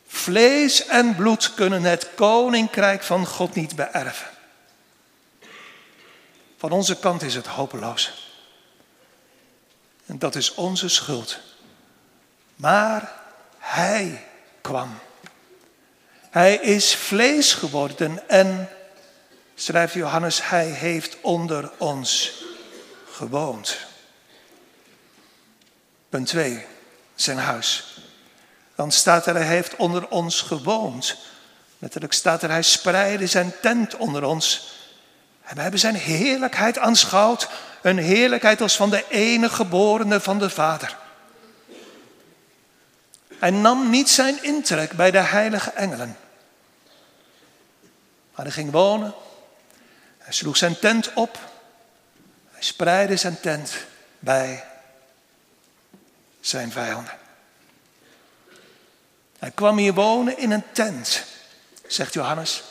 Vlees 0.07 0.85
en 0.85 1.15
bloed 1.15 1.53
kunnen 1.53 1.83
het 1.83 2.07
koninkrijk 2.15 3.03
van 3.03 3.25
God 3.25 3.55
niet 3.55 3.75
beërven. 3.75 4.30
Van 6.61 6.71
onze 6.71 6.99
kant 6.99 7.21
is 7.21 7.35
het 7.35 7.47
hopeloos. 7.47 8.11
En 10.05 10.19
dat 10.19 10.35
is 10.35 10.53
onze 10.53 10.89
schuld. 10.89 11.39
Maar 12.55 13.13
Hij 13.57 14.25
kwam. 14.61 14.99
Hij 16.29 16.55
is 16.55 16.95
vlees 16.95 17.53
geworden 17.53 18.29
en, 18.29 18.69
schrijft 19.55 19.93
Johannes, 19.93 20.49
Hij 20.49 20.67
heeft 20.67 21.17
onder 21.21 21.71
ons 21.77 22.33
gewoond. 23.11 23.77
Punt 26.09 26.27
2, 26.27 26.65
zijn 27.15 27.37
huis. 27.37 27.97
Dan 28.75 28.91
staat 28.91 29.25
er, 29.25 29.35
hij 29.35 29.47
heeft 29.47 29.75
onder 29.75 30.07
ons 30.07 30.41
gewoond. 30.41 31.17
Letterlijk 31.79 32.13
staat 32.13 32.43
er, 32.43 32.49
hij 32.49 32.63
spreidde 32.63 33.27
zijn 33.27 33.53
tent 33.61 33.95
onder 33.95 34.23
ons. 34.23 34.79
En 35.51 35.57
we 35.57 35.63
hebben 35.63 35.79
zijn 35.79 35.95
heerlijkheid 35.95 36.77
aanschouwd. 36.77 37.49
Een 37.81 37.97
heerlijkheid 37.97 38.61
als 38.61 38.75
van 38.75 38.89
de 38.89 39.05
enige 39.09 39.55
geborene 39.55 40.19
van 40.19 40.39
de 40.39 40.49
Vader. 40.49 40.97
Hij 43.27 43.49
nam 43.49 43.89
niet 43.89 44.09
zijn 44.09 44.43
intrek 44.43 44.91
bij 44.91 45.11
de 45.11 45.19
heilige 45.19 45.71
engelen. 45.71 46.17
Maar 48.35 48.45
hij 48.45 48.51
ging 48.51 48.71
wonen. 48.71 49.13
Hij 50.17 50.33
sloeg 50.33 50.57
zijn 50.57 50.79
tent 50.79 51.13
op. 51.13 51.39
Hij 52.51 52.63
spreidde 52.63 53.15
zijn 53.15 53.39
tent 53.39 53.73
bij 54.19 54.63
zijn 56.39 56.71
vijanden. 56.71 57.13
Hij 59.39 59.51
kwam 59.51 59.77
hier 59.77 59.93
wonen 59.93 60.37
in 60.37 60.51
een 60.51 60.71
tent, 60.71 61.23
zegt 61.87 62.13
Johannes. 62.13 62.63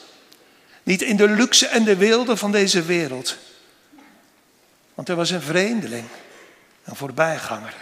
Niet 0.83 1.03
in 1.03 1.17
de 1.17 1.29
luxe 1.29 1.67
en 1.67 1.85
de 1.85 1.97
weelde 1.97 2.37
van 2.37 2.53
deze 2.53 2.83
wereld. 2.83 3.37
Want 4.95 5.09
hij 5.09 5.17
was 5.17 5.31
een 5.31 5.43
vreemdeling, 5.43 6.05
een 6.85 6.97
voorbijganger. 6.97 7.75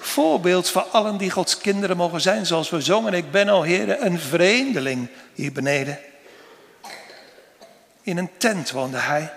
Voorbeeld 0.00 0.70
voor 0.70 0.82
allen 0.82 1.16
die 1.16 1.30
Gods 1.30 1.58
kinderen 1.58 1.96
mogen 1.96 2.20
zijn, 2.20 2.46
zoals 2.46 2.70
we 2.70 2.80
zongen. 2.80 3.12
Ik 3.12 3.30
ben 3.30 3.48
al, 3.48 3.62
heren, 3.62 4.04
een 4.04 4.20
vreemdeling 4.20 5.08
hier 5.34 5.52
beneden. 5.52 5.98
In 8.02 8.18
een 8.18 8.30
tent 8.36 8.70
woonde 8.70 8.98
hij. 8.98 9.32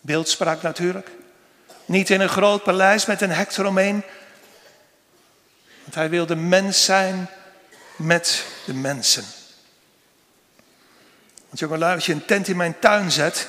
Beeldspraak 0.00 0.62
natuurlijk. 0.62 1.10
Niet 1.84 2.10
in 2.10 2.20
een 2.20 2.28
groot 2.28 2.62
paleis 2.62 3.06
met 3.06 3.20
een 3.20 3.30
hek 3.30 3.56
eromheen. 3.56 4.02
Want 5.82 5.94
hij 5.94 6.10
wilde 6.10 6.36
mens 6.36 6.84
zijn 6.84 7.28
met 7.96 8.44
de 8.66 8.74
mensen. 8.74 9.24
Want 11.50 11.62
jongelui, 11.62 11.94
als 11.94 12.06
je 12.06 12.12
een 12.12 12.24
tent 12.24 12.48
in 12.48 12.56
mijn 12.56 12.78
tuin 12.78 13.10
zet, 13.10 13.48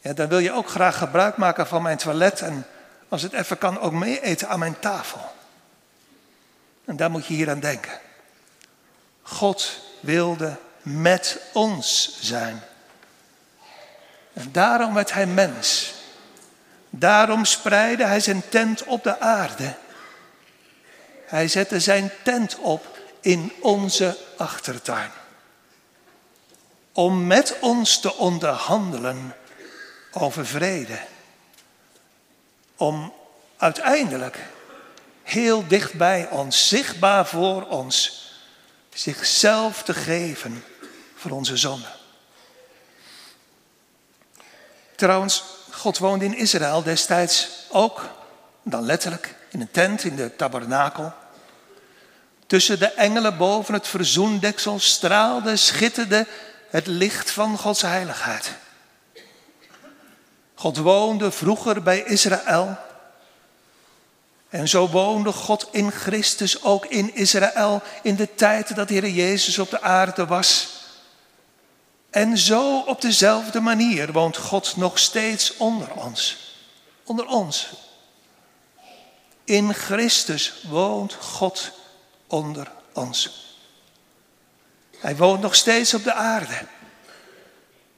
ja, 0.00 0.12
dan 0.12 0.28
wil 0.28 0.38
je 0.38 0.52
ook 0.52 0.68
graag 0.68 0.98
gebruik 0.98 1.36
maken 1.36 1.66
van 1.66 1.82
mijn 1.82 1.96
toilet 1.96 2.40
en 2.40 2.66
als 3.08 3.22
het 3.22 3.32
even 3.32 3.58
kan 3.58 3.80
ook 3.80 3.92
mee 3.92 4.20
eten 4.20 4.48
aan 4.48 4.58
mijn 4.58 4.78
tafel. 4.78 5.34
En 6.84 6.96
daar 6.96 7.10
moet 7.10 7.26
je 7.26 7.34
hier 7.34 7.50
aan 7.50 7.60
denken. 7.60 8.00
God 9.22 9.80
wilde 10.00 10.56
met 10.82 11.40
ons 11.52 12.18
zijn. 12.20 12.62
En 14.32 14.52
daarom 14.52 14.94
werd 14.94 15.12
hij 15.12 15.26
mens. 15.26 15.94
Daarom 16.90 17.44
spreidde 17.44 18.04
hij 18.04 18.20
zijn 18.20 18.42
tent 18.48 18.84
op 18.84 19.02
de 19.02 19.20
aarde. 19.20 19.74
Hij 21.26 21.48
zette 21.48 21.80
zijn 21.80 22.10
tent 22.22 22.56
op 22.58 22.98
in 23.20 23.52
onze 23.60 24.18
achtertuin. 24.36 25.10
Om 26.96 27.26
met 27.26 27.56
ons 27.60 28.00
te 28.00 28.14
onderhandelen 28.14 29.34
over 30.12 30.46
vrede. 30.46 30.98
Om 32.76 33.12
uiteindelijk 33.56 34.38
heel 35.22 35.66
dicht 35.66 35.94
bij 35.94 36.28
ons, 36.30 36.68
zichtbaar 36.68 37.26
voor 37.26 37.66
ons, 37.66 38.24
zichzelf 38.94 39.82
te 39.82 39.94
geven 39.94 40.64
voor 41.14 41.30
onze 41.30 41.56
zonde. 41.56 41.88
Trouwens, 44.94 45.44
God 45.70 45.98
woonde 45.98 46.24
in 46.24 46.36
Israël 46.36 46.82
destijds 46.82 47.48
ook, 47.68 48.08
dan 48.62 48.84
letterlijk, 48.84 49.34
in 49.50 49.60
een 49.60 49.70
tent 49.70 50.04
in 50.04 50.16
de 50.16 50.36
tabernakel. 50.36 51.12
Tussen 52.46 52.78
de 52.78 52.92
engelen 52.92 53.36
boven 53.36 53.74
het 53.74 53.88
verzoendeksel 53.88 54.78
straalde, 54.78 55.56
schitterde 55.56 56.26
het 56.70 56.86
licht 56.86 57.30
van 57.30 57.58
Gods 57.58 57.82
heiligheid. 57.82 58.50
God 60.54 60.76
woonde 60.76 61.30
vroeger 61.30 61.82
bij 61.82 62.02
Israël. 62.02 62.76
En 64.48 64.68
zo 64.68 64.88
woonde 64.88 65.32
God 65.32 65.68
in 65.70 65.90
Christus 65.90 66.62
ook 66.62 66.86
in 66.86 67.14
Israël 67.14 67.82
in 68.02 68.16
de 68.16 68.34
tijd 68.34 68.76
dat 68.76 68.88
de 68.88 68.94
Heer 68.94 69.08
Jezus 69.08 69.58
op 69.58 69.70
de 69.70 69.80
aarde 69.80 70.26
was. 70.26 70.68
En 72.10 72.38
zo 72.38 72.78
op 72.78 73.00
dezelfde 73.00 73.60
manier 73.60 74.12
woont 74.12 74.36
God 74.36 74.76
nog 74.76 74.98
steeds 74.98 75.56
onder 75.56 75.92
ons. 75.92 76.36
Onder 77.04 77.26
ons. 77.26 77.68
In 79.44 79.74
Christus 79.74 80.62
woont 80.68 81.14
God 81.14 81.70
onder 82.26 82.70
ons. 82.92 83.45
Hij 84.98 85.16
woont 85.16 85.40
nog 85.40 85.54
steeds 85.54 85.94
op 85.94 86.04
de 86.04 86.12
aarde. 86.12 86.66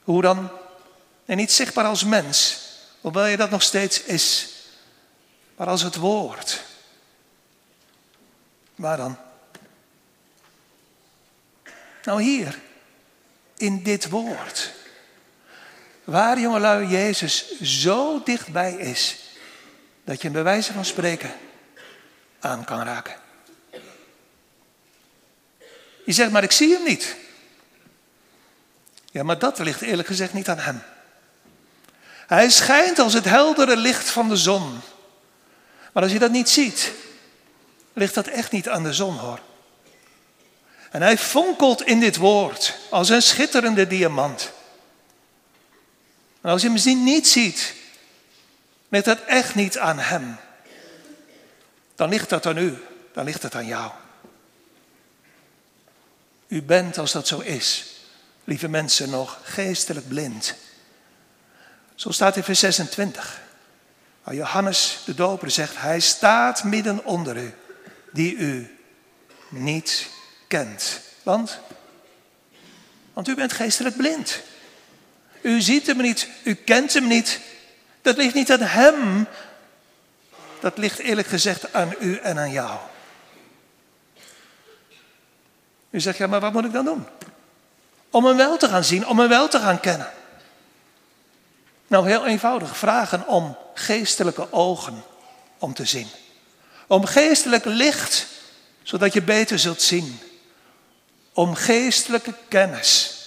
Hoe 0.03 0.21
dan? 0.21 0.49
En 1.25 1.37
niet 1.37 1.51
zichtbaar 1.51 1.85
als 1.85 2.03
mens, 2.03 2.59
hoewel 3.01 3.25
je 3.25 3.37
dat 3.37 3.49
nog 3.49 3.61
steeds 3.61 4.03
is, 4.03 4.49
maar 5.55 5.67
als 5.67 5.81
het 5.81 5.95
woord. 5.95 6.63
Waar 8.75 8.97
dan? 8.97 9.17
Nou 12.03 12.21
hier, 12.21 12.59
in 13.57 13.83
dit 13.83 14.09
woord. 14.09 14.71
Waar 16.03 16.39
jongelui 16.39 16.87
Jezus 16.87 17.59
zo 17.59 18.23
dichtbij 18.23 18.73
is, 18.73 19.17
dat 20.03 20.17
je 20.17 20.23
hem 20.23 20.33
bij 20.33 20.43
wijze 20.43 20.73
van 20.73 20.85
spreken 20.85 21.31
aan 22.39 22.63
kan 22.63 22.83
raken. 22.83 23.18
Je 26.09 26.15
zegt, 26.15 26.31
maar 26.31 26.43
ik 26.43 26.51
zie 26.51 26.73
hem 26.73 26.83
niet. 26.83 27.15
Ja, 29.11 29.23
maar 29.23 29.39
dat 29.39 29.59
ligt 29.59 29.81
eerlijk 29.81 30.07
gezegd 30.07 30.33
niet 30.33 30.49
aan 30.49 30.59
hem. 30.59 30.81
Hij 32.27 32.49
schijnt 32.49 32.99
als 32.99 33.13
het 33.13 33.25
heldere 33.25 33.77
licht 33.77 34.09
van 34.09 34.29
de 34.29 34.37
zon. 34.37 34.79
Maar 35.93 36.03
als 36.03 36.11
je 36.11 36.19
dat 36.19 36.31
niet 36.31 36.49
ziet, 36.49 36.91
ligt 37.93 38.13
dat 38.13 38.27
echt 38.27 38.51
niet 38.51 38.69
aan 38.69 38.83
de 38.83 38.93
zon 38.93 39.17
hoor. 39.17 39.39
En 40.91 41.01
hij 41.01 41.17
fonkelt 41.17 41.81
in 41.81 41.99
dit 41.99 42.15
woord 42.15 42.77
als 42.89 43.09
een 43.09 43.21
schitterende 43.21 43.87
diamant. 43.87 44.51
En 46.41 46.49
als 46.49 46.61
je 46.61 46.69
hem 46.69 47.03
niet 47.03 47.27
ziet, 47.27 47.73
ligt 48.87 49.05
dat 49.05 49.19
echt 49.25 49.55
niet 49.55 49.77
aan 49.77 49.99
hem. 49.99 50.37
Dan 51.95 52.09
ligt 52.09 52.29
dat 52.29 52.45
aan 52.45 52.57
u, 52.57 52.77
dan 53.13 53.25
ligt 53.25 53.43
het 53.43 53.55
aan 53.55 53.65
jou. 53.65 53.91
U 56.49 56.61
bent, 56.61 56.97
als 56.97 57.11
dat 57.11 57.27
zo 57.27 57.39
is, 57.39 57.85
lieve 58.43 58.67
mensen, 58.67 59.09
nog 59.09 59.39
geestelijk 59.43 60.07
blind. 60.07 60.55
Zo 61.95 62.11
staat 62.11 62.35
in 62.35 62.43
vers 62.43 62.59
26. 62.59 63.41
Waar 64.23 64.35
Johannes 64.35 64.99
de 65.05 65.15
Doper 65.15 65.51
zegt, 65.51 65.77
hij 65.77 65.99
staat 65.99 66.63
midden 66.63 67.05
onder 67.05 67.37
u, 67.37 67.53
die 68.11 68.35
u 68.35 68.77
niet 69.49 70.07
kent. 70.47 70.99
Want? 71.23 71.59
Want 73.13 73.27
u 73.27 73.35
bent 73.35 73.53
geestelijk 73.53 73.97
blind. 73.97 74.41
U 75.41 75.61
ziet 75.61 75.87
hem 75.87 76.01
niet, 76.01 76.27
u 76.43 76.53
kent 76.53 76.93
hem 76.93 77.07
niet. 77.07 77.39
Dat 78.01 78.17
ligt 78.17 78.33
niet 78.33 78.51
aan 78.51 78.61
hem. 78.61 79.27
Dat 80.59 80.77
ligt 80.77 80.99
eerlijk 80.99 81.27
gezegd 81.27 81.73
aan 81.73 81.95
u 81.99 82.17
en 82.17 82.39
aan 82.39 82.51
jou. 82.51 82.79
U 85.89 85.99
zegt, 85.99 86.17
ja, 86.17 86.27
maar 86.27 86.39
wat 86.39 86.53
moet 86.53 86.65
ik 86.65 86.73
dan 86.73 86.85
doen? 86.85 87.07
Om 88.09 88.25
hem 88.25 88.37
wel 88.37 88.57
te 88.57 88.67
gaan 88.67 88.83
zien, 88.83 89.07
om 89.07 89.19
hem 89.19 89.29
wel 89.29 89.47
te 89.47 89.59
gaan 89.59 89.79
kennen. 89.79 90.11
Nou, 91.87 92.07
heel 92.07 92.25
eenvoudig. 92.25 92.77
Vragen 92.77 93.27
om 93.27 93.57
geestelijke 93.73 94.53
ogen 94.53 95.03
om 95.57 95.73
te 95.73 95.85
zien. 95.85 96.07
Om 96.87 97.05
geestelijk 97.05 97.65
licht, 97.65 98.27
zodat 98.83 99.13
je 99.13 99.21
beter 99.21 99.59
zult 99.59 99.81
zien. 99.81 100.19
Om 101.33 101.55
geestelijke 101.55 102.33
kennis. 102.47 103.17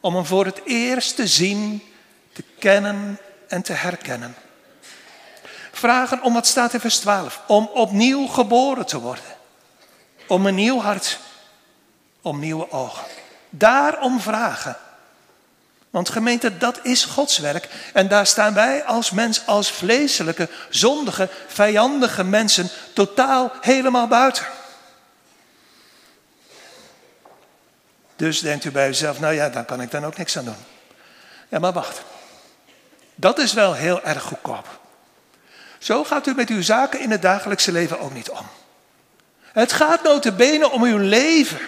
Om 0.00 0.14
hem 0.14 0.26
voor 0.26 0.44
het 0.44 0.60
eerst 0.64 1.16
te 1.16 1.26
zien, 1.26 1.82
te 2.32 2.44
kennen 2.58 3.18
en 3.48 3.62
te 3.62 3.72
herkennen. 3.72 4.34
Vragen 5.72 6.22
om 6.22 6.32
wat 6.32 6.46
staat 6.46 6.72
in 6.72 6.80
vers 6.80 6.98
12. 6.98 7.40
Om 7.46 7.70
opnieuw 7.74 8.26
geboren 8.26 8.86
te 8.86 9.00
worden. 9.00 9.24
om 10.28 10.46
een 10.46 10.54
nieuw 10.54 10.80
hart, 10.80 11.18
om 12.26 12.38
nieuwe 12.38 12.70
ogen. 12.70 13.04
Daarom 13.50 14.20
vragen. 14.20 14.76
Want 15.90 16.08
gemeente, 16.08 16.56
dat 16.56 16.78
is 16.82 17.04
Gods 17.04 17.38
werk. 17.38 17.68
En 17.92 18.08
daar 18.08 18.26
staan 18.26 18.54
wij 18.54 18.84
als 18.84 19.10
mens, 19.10 19.46
als 19.46 19.70
vleeselijke, 19.70 20.48
zondige, 20.70 21.28
vijandige 21.46 22.24
mensen 22.24 22.68
totaal 22.92 23.52
helemaal 23.60 24.06
buiten. 24.06 24.46
Dus 28.16 28.40
denkt 28.40 28.64
u 28.64 28.70
bij 28.70 28.88
uzelf, 28.88 29.20
nou 29.20 29.34
ja, 29.34 29.48
dan 29.48 29.64
kan 29.64 29.80
ik 29.80 29.90
dan 29.90 30.04
ook 30.04 30.16
niks 30.16 30.38
aan 30.38 30.44
doen. 30.44 30.64
Ja, 31.48 31.58
maar 31.58 31.72
wacht. 31.72 32.02
Dat 33.14 33.38
is 33.38 33.52
wel 33.52 33.74
heel 33.74 34.02
erg 34.02 34.22
goedkoop. 34.22 34.80
Zo 35.78 36.04
gaat 36.04 36.26
u 36.26 36.34
met 36.34 36.48
uw 36.48 36.62
zaken 36.62 37.00
in 37.00 37.10
het 37.10 37.22
dagelijkse 37.22 37.72
leven 37.72 38.00
ook 38.00 38.12
niet 38.12 38.30
om. 38.30 38.46
Het 39.42 39.72
gaat 39.72 40.02
notabene 40.02 40.70
om 40.70 40.82
uw 40.82 40.98
leven. 40.98 41.60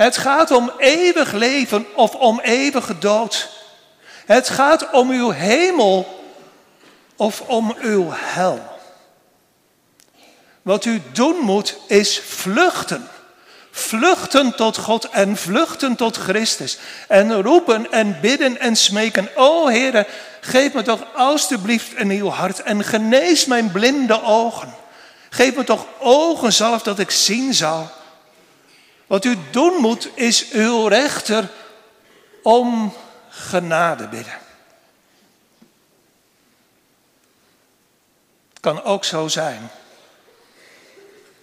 Het 0.00 0.16
gaat 0.16 0.50
om 0.50 0.72
eeuwig 0.78 1.32
leven 1.32 1.86
of 1.94 2.14
om 2.14 2.40
eeuwige 2.40 2.98
dood. 2.98 3.48
Het 4.26 4.48
gaat 4.48 4.90
om 4.90 5.10
uw 5.10 5.30
hemel 5.30 6.22
of 7.16 7.40
om 7.40 7.74
uw 7.80 8.06
hel. 8.10 8.60
Wat 10.62 10.84
u 10.84 11.02
doen 11.12 11.36
moet 11.36 11.76
is 11.86 12.20
vluchten. 12.24 13.08
Vluchten 13.70 14.56
tot 14.56 14.76
God 14.76 15.08
en 15.08 15.36
vluchten 15.36 15.96
tot 15.96 16.16
Christus. 16.16 16.78
En 17.08 17.42
roepen 17.42 17.92
en 17.92 18.18
bidden 18.20 18.58
en 18.58 18.76
smeken. 18.76 19.28
O 19.34 19.68
Heere, 19.68 20.06
geef 20.40 20.72
me 20.72 20.82
toch 20.82 21.14
alstublieft 21.14 21.92
een 21.96 22.08
nieuw 22.08 22.28
hart 22.28 22.62
en 22.62 22.84
genees 22.84 23.44
mijn 23.44 23.72
blinde 23.72 24.22
ogen. 24.22 24.74
Geef 25.30 25.54
me 25.54 25.64
toch 25.64 25.86
ogen 25.98 26.52
zelf 26.52 26.82
dat 26.82 26.98
ik 26.98 27.10
zien 27.10 27.54
zal. 27.54 27.98
Wat 29.10 29.24
u 29.24 29.38
doen 29.50 29.74
moet 29.80 30.08
is 30.14 30.50
uw 30.50 30.86
rechter 30.86 31.50
om 32.42 32.94
genade 33.28 34.08
bidden. 34.08 34.38
Het 38.48 38.60
kan 38.60 38.82
ook 38.82 39.04
zo 39.04 39.28
zijn 39.28 39.70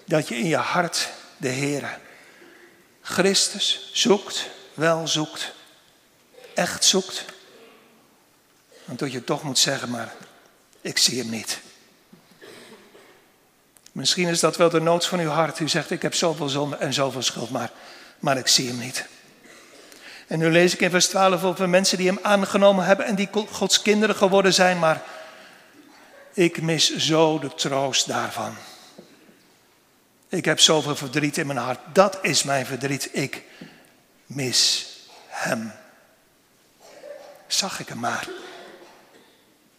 dat 0.06 0.27
je 0.27 0.36
in 0.36 0.47
je 0.47 0.58
hart 0.58 1.10
de 1.38 1.47
Heer, 1.47 1.99
Christus, 3.01 3.89
zoekt, 3.93 4.49
wel 4.73 5.08
zoekt, 5.08 5.51
echt 6.53 6.84
zoekt. 6.84 7.25
En 8.86 8.95
dat 8.95 9.12
je 9.12 9.23
toch 9.23 9.43
moet 9.43 9.60
zeggen, 9.60 9.89
maar 9.89 10.13
ik 10.82 10.97
zie 10.97 11.19
hem 11.19 11.30
niet. 11.30 11.60
Misschien 13.98 14.28
is 14.28 14.40
dat 14.40 14.58
wel 14.58 14.70
de 14.70 14.82
nood 14.82 15.06
van 15.06 15.20
uw 15.20 15.30
hart. 15.30 15.60
U 15.60 15.68
zegt, 15.68 15.92
ik 15.92 16.02
heb 16.02 16.14
zoveel 16.14 16.50
zonde 16.50 16.76
en 16.76 16.94
zoveel 16.94 17.22
schuld, 17.22 17.50
maar, 17.50 17.72
maar 18.20 18.38
ik 18.38 18.48
zie 18.48 18.68
hem 18.68 18.78
niet. 18.80 19.06
En 20.28 20.40
nu 20.40 20.52
lees 20.52 20.74
ik 20.74 20.82
in 20.82 20.90
vers 20.90 21.08
12 21.08 21.44
over 21.44 21.70
mensen 21.70 21.98
die 21.98 22.08
hem 22.08 22.20
aangenomen 22.22 22.86
hebben 22.86 23.06
en 23.06 23.16
die 23.16 23.30
Gods 23.52 23.82
kinderen 23.82 24.16
geworden 24.16 24.54
zijn, 24.54 24.80
maar 24.80 25.02
ik 26.34 26.62
mis 26.62 26.96
zo 26.96 27.40
de 27.40 27.54
troost 27.54 28.08
daarvan. 28.08 28.56
Ik 30.30 30.46
heb 30.46 30.60
zoveel 30.60 30.96
verdriet 30.96 31.38
in 31.38 31.48
mijn 31.48 31.60
hart. 31.60 31.80
Dat 31.94 32.18
is 32.22 32.44
mijn 32.44 32.66
verdriet. 32.66 33.10
Ik 33.12 33.44
mis 34.26 34.88
hem. 35.28 35.72
Zag 37.48 37.80
ik 37.80 37.88
hem 37.88 38.00
maar. 38.00 38.28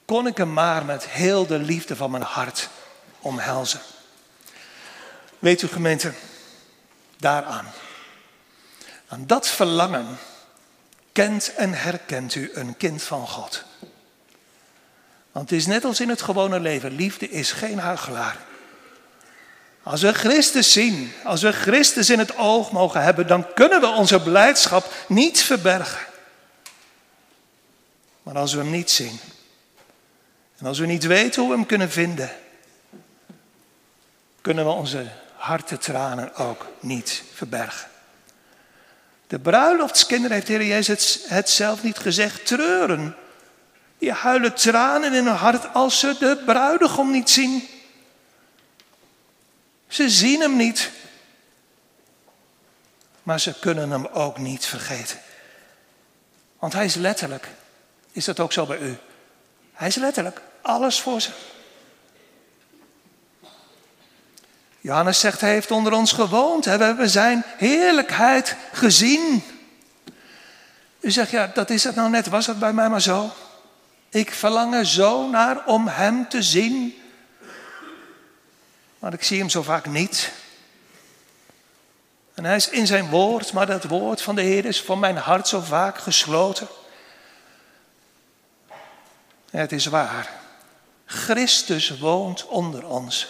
Kon 0.05 0.27
ik 0.27 0.37
hem 0.37 0.53
maar 0.53 0.85
met 0.85 1.09
heel 1.09 1.47
de 1.47 1.59
liefde 1.59 1.97
van 1.97 2.11
mijn 2.11 2.23
hart 2.23 2.69
omhelzen. 3.21 3.81
Weet 5.39 5.63
u 5.63 5.69
gemeente, 5.69 6.13
daaraan, 7.17 7.67
aan 9.09 9.27
dat 9.27 9.49
verlangen, 9.49 10.19
kent 11.13 11.55
en 11.55 11.73
herkent 11.73 12.35
u 12.35 12.51
een 12.55 12.77
kind 12.77 13.03
van 13.03 13.29
God. 13.29 13.65
Want 15.33 15.51
het 15.51 15.59
is 15.59 15.67
net 15.67 15.85
als 15.85 16.01
in 16.01 16.09
het 16.09 16.23
gewone 16.23 16.61
leven, 16.61 16.93
liefde 16.93 17.31
is 17.31 17.53
geen 17.53 17.79
huigelaar. 17.79 18.37
Als 19.83 20.03
we 20.03 20.13
Christus 20.13 20.73
zien, 20.73 21.13
als 21.25 21.43
we 21.43 21.53
Christus 21.53 22.11
in 22.11 22.19
het 22.19 22.37
oog 22.37 22.73
mogen 22.73 23.03
hebben, 23.03 23.27
dan 23.27 23.53
kunnen 23.55 23.81
we 23.81 23.87
onze 23.87 24.23
blijdschap 24.23 24.93
niet 25.09 25.43
verbergen. 25.43 26.07
Maar 28.23 28.37
als 28.37 28.53
we 28.53 28.59
hem 28.59 28.71
niet 28.71 28.91
zien, 28.91 29.21
en 30.59 30.67
als 30.67 30.79
we 30.79 30.87
niet 30.87 31.07
weten 31.07 31.41
hoe 31.43 31.51
we 31.51 31.57
hem 31.57 31.67
kunnen 31.67 31.91
vinden, 31.91 32.31
kunnen 34.41 34.65
we 34.65 34.71
onze 34.71 35.07
hartetranen 35.39 36.35
ook 36.35 36.67
niet 36.81 37.23
verbergen. 37.35 37.89
De 39.27 39.39
bruiloftskinderen 39.39 40.37
heeft 40.37 40.49
Heer 40.49 40.65
Jezus 40.65 41.21
het 41.27 41.51
zelf 41.51 41.83
niet 41.83 41.99
gezegd, 41.99 42.47
treuren. 42.47 43.17
Die 43.99 44.13
huilen 44.13 44.55
tranen 44.55 45.13
in 45.13 45.25
hun 45.25 45.35
hart 45.35 45.75
als 45.75 45.99
ze 45.99 46.17
de 46.19 46.43
bruidegom 46.45 47.11
niet 47.11 47.31
zien. 47.31 47.69
Ze 49.89 50.11
zien 50.11 50.41
hem 50.41 50.57
niet. 50.57 50.91
Maar 53.23 53.41
ze 53.41 53.59
kunnen 53.59 53.91
hem 53.91 54.07
ook 54.07 54.39
niet 54.39 54.67
vergeten. 54.67 55.19
Want 56.59 56.73
hij 56.73 56.85
is 56.85 56.95
letterlijk. 56.95 57.49
Is 58.13 58.25
dat 58.25 58.41
ook 58.41 58.53
zo 58.53 58.67
bij 58.67 58.79
u? 58.79 58.97
Hij 59.73 59.89
is 59.89 59.95
letterlijk 59.95 60.41
alles 60.63 61.01
voor 61.01 61.21
ze. 61.21 61.31
Johannes 64.89 65.21
zegt, 65.21 65.41
hij 65.41 65.51
heeft 65.51 65.71
onder 65.71 65.93
ons 65.93 66.13
gewoond. 66.13 66.65
We 66.65 66.71
hebben 66.71 67.11
zijn 67.11 67.45
heerlijkheid 67.57 68.57
gezien. 68.73 69.45
U 71.01 71.11
zegt, 71.11 71.31
ja, 71.31 71.51
dat 71.55 71.71
is 71.71 71.85
het 71.85 71.95
nou 71.95 72.11
net. 72.11 72.29
Was 72.29 72.47
het 72.47 72.59
bij 72.59 72.73
mij 72.73 72.89
maar 72.89 73.01
zo? 73.01 73.31
Ik 74.09 74.33
verlang 74.33 74.75
er 74.75 74.87
zo 74.87 75.29
naar 75.29 75.67
om 75.67 75.89
hem 75.89 76.29
te 76.29 76.43
zien. 76.43 76.95
Maar 78.99 79.13
ik 79.13 79.23
zie 79.23 79.39
hem 79.39 79.49
zo 79.49 79.63
vaak 79.63 79.87
niet. 79.87 80.33
En 82.35 82.45
hij 82.45 82.57
is 82.57 82.69
in 82.69 82.87
zijn 82.87 83.09
woord, 83.09 83.53
maar 83.53 83.67
dat 83.67 83.85
woord 83.85 84.23
van 84.23 84.35
de 84.35 84.43
Heer 84.43 84.65
is 84.65 84.81
voor 84.81 84.99
mijn 84.99 85.17
hart 85.17 85.49
zo 85.49 85.61
vaak 85.61 85.99
gesloten. 85.99 86.69
Het 89.51 89.73
is 89.73 89.87
waar. 89.87 90.31
Christus 91.05 91.99
woont 91.99 92.47
onder 92.47 92.87
ons. 92.87 93.29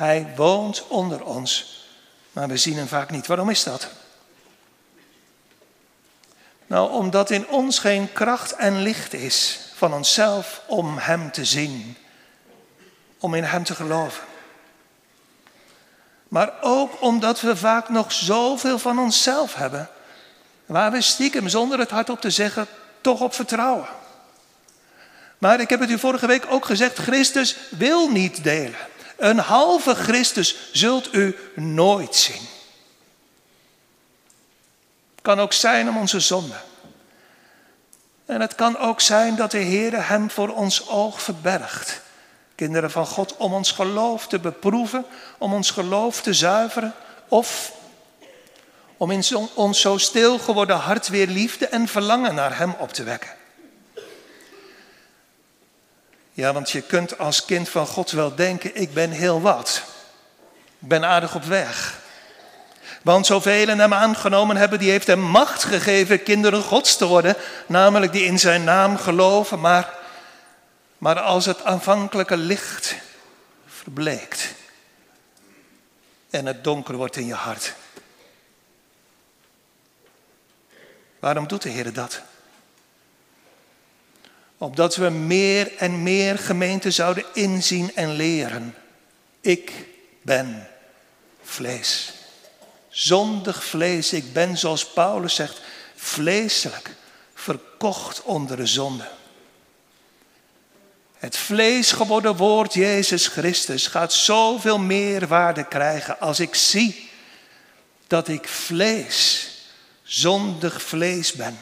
Hij 0.00 0.32
woont 0.36 0.86
onder 0.86 1.24
ons, 1.24 1.84
maar 2.32 2.48
we 2.48 2.56
zien 2.56 2.76
hem 2.76 2.86
vaak 2.86 3.10
niet. 3.10 3.26
Waarom 3.26 3.50
is 3.50 3.62
dat? 3.62 3.88
Nou, 6.66 6.90
omdat 6.90 7.30
in 7.30 7.48
ons 7.48 7.78
geen 7.78 8.12
kracht 8.12 8.52
en 8.52 8.82
licht 8.82 9.12
is 9.12 9.60
van 9.74 9.94
onszelf 9.94 10.62
om 10.66 10.98
Hem 10.98 11.32
te 11.32 11.44
zien, 11.44 11.96
om 13.18 13.34
in 13.34 13.44
Hem 13.44 13.64
te 13.64 13.74
geloven. 13.74 14.24
Maar 16.28 16.52
ook 16.60 17.02
omdat 17.02 17.40
we 17.40 17.56
vaak 17.56 17.88
nog 17.88 18.12
zoveel 18.12 18.78
van 18.78 18.98
onszelf 18.98 19.54
hebben, 19.54 19.88
waar 20.66 20.92
we 20.92 21.00
stiekem 21.00 21.48
zonder 21.48 21.78
het 21.78 21.90
hardop 21.90 22.20
te 22.20 22.30
zeggen 22.30 22.66
toch 23.00 23.20
op 23.20 23.34
vertrouwen. 23.34 23.88
Maar 25.38 25.60
ik 25.60 25.70
heb 25.70 25.80
het 25.80 25.90
u 25.90 25.98
vorige 25.98 26.26
week 26.26 26.46
ook 26.48 26.64
gezegd, 26.64 26.98
Christus 26.98 27.56
wil 27.70 28.08
niet 28.08 28.44
delen. 28.44 28.88
Een 29.20 29.38
halve 29.38 29.94
Christus 29.94 30.56
zult 30.72 31.14
u 31.14 31.36
nooit 31.54 32.14
zien. 32.16 32.48
Het 35.10 35.22
kan 35.22 35.40
ook 35.40 35.52
zijn 35.52 35.88
om 35.88 35.96
onze 35.96 36.20
zonde. 36.20 36.54
En 38.26 38.40
het 38.40 38.54
kan 38.54 38.78
ook 38.78 39.00
zijn 39.00 39.36
dat 39.36 39.50
de 39.50 39.58
Heer 39.58 40.08
hem 40.08 40.30
voor 40.30 40.48
ons 40.48 40.88
oog 40.88 41.22
verbergt. 41.22 42.00
Kinderen 42.54 42.90
van 42.90 43.06
God, 43.06 43.36
om 43.36 43.52
ons 43.52 43.72
geloof 43.72 44.26
te 44.26 44.38
beproeven, 44.38 45.04
om 45.38 45.54
ons 45.54 45.70
geloof 45.70 46.22
te 46.22 46.34
zuiveren. 46.34 46.94
Of 47.28 47.72
om 48.96 49.10
in 49.10 49.24
ons 49.54 49.80
zo 49.80 49.98
stil 49.98 50.38
geworden 50.38 50.76
hart 50.76 51.08
weer 51.08 51.26
liefde 51.26 51.66
en 51.66 51.88
verlangen 51.88 52.34
naar 52.34 52.58
hem 52.58 52.74
op 52.78 52.92
te 52.92 53.02
wekken. 53.02 53.39
Ja, 56.40 56.52
want 56.52 56.70
je 56.70 56.80
kunt 56.80 57.18
als 57.18 57.44
kind 57.44 57.68
van 57.68 57.86
God 57.86 58.10
wel 58.10 58.34
denken, 58.34 58.76
ik 58.76 58.94
ben 58.94 59.10
heel 59.10 59.40
wat. 59.40 59.82
Ik 60.78 60.88
ben 60.88 61.04
aardig 61.04 61.34
op 61.34 61.44
weg. 61.44 62.00
Want 63.02 63.26
zoveel 63.26 63.66
hem 63.66 63.94
aangenomen 63.94 64.56
hebben, 64.56 64.78
die 64.78 64.90
heeft 64.90 65.06
hem 65.06 65.20
macht 65.20 65.64
gegeven 65.64 66.22
kinderen 66.22 66.62
Gods 66.62 66.96
te 66.96 67.06
worden. 67.06 67.36
Namelijk 67.66 68.12
die 68.12 68.24
in 68.24 68.38
zijn 68.38 68.64
naam 68.64 68.96
geloven. 68.96 69.60
Maar, 69.60 69.94
maar 70.98 71.20
als 71.20 71.46
het 71.46 71.64
aanvankelijke 71.64 72.36
licht 72.36 72.94
verbleekt 73.66 74.54
en 76.30 76.46
het 76.46 76.64
donker 76.64 76.96
wordt 76.96 77.16
in 77.16 77.26
je 77.26 77.34
hart. 77.34 77.74
Waarom 81.18 81.48
doet 81.48 81.62
de 81.62 81.68
Heer 81.68 81.92
dat? 81.92 82.22
Opdat 84.62 84.96
we 84.96 85.08
meer 85.08 85.76
en 85.76 86.02
meer 86.02 86.38
gemeenten 86.38 86.92
zouden 86.92 87.24
inzien 87.32 87.94
en 87.94 88.12
leren. 88.12 88.74
Ik 89.40 89.72
ben 90.22 90.68
vlees. 91.42 92.12
Zondig 92.88 93.64
vlees. 93.64 94.12
Ik 94.12 94.32
ben, 94.32 94.58
zoals 94.58 94.86
Paulus 94.86 95.34
zegt, 95.34 95.60
vleeselijk, 95.94 96.90
verkocht 97.34 98.22
onder 98.22 98.56
de 98.56 98.66
zonde. 98.66 99.08
Het 101.18 101.36
vlees 101.36 101.92
geworden 101.92 102.36
woord 102.36 102.74
Jezus 102.74 103.26
Christus 103.26 103.86
gaat 103.86 104.12
zoveel 104.12 104.78
meer 104.78 105.26
waarde 105.26 105.64
krijgen 105.64 106.20
als 106.20 106.40
ik 106.40 106.54
zie 106.54 107.10
dat 108.06 108.28
ik 108.28 108.48
vlees, 108.48 109.48
zondig 110.02 110.82
vlees 110.82 111.32
ben. 111.32 111.60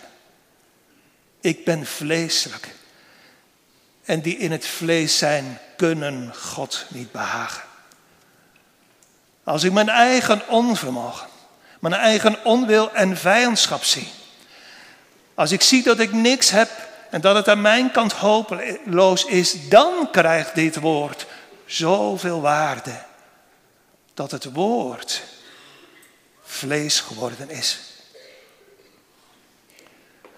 Ik 1.41 1.65
ben 1.65 1.87
vleeselijk. 1.87 2.77
En 4.09 4.21
die 4.21 4.37
in 4.37 4.53
het 4.53 4.67
vlees 4.67 5.19
zijn, 5.19 5.59
kunnen 5.77 6.35
God 6.35 6.85
niet 6.89 7.13
behagen. 7.13 7.63
Als 9.45 9.65
ik 9.65 9.73
mijn 9.73 9.89
eigen 9.89 10.49
onvermogen, 10.49 11.29
mijn 11.81 11.95
eigen 11.95 12.45
onwil 12.45 12.93
en 12.93 13.17
vijandschap 13.17 13.85
zie. 13.85 14.09
Als 15.35 15.53
ik 15.53 15.63
zie 15.63 15.83
dat 15.83 15.99
ik 15.99 16.13
niks 16.13 16.51
heb 16.51 16.71
en 17.11 17.21
dat 17.21 17.35
het 17.35 17.49
aan 17.49 17.61
mijn 17.61 17.91
kant 17.91 18.13
hopeloos 18.13 19.25
is, 19.25 19.69
dan 19.69 20.09
krijgt 20.11 20.55
dit 20.55 20.81
woord 20.81 21.27
zoveel 21.67 22.41
waarde. 22.41 23.03
Dat 24.15 24.31
het 24.31 24.53
woord 24.53 25.23
vlees 26.43 27.01
geworden 27.01 27.51
is. 27.51 27.79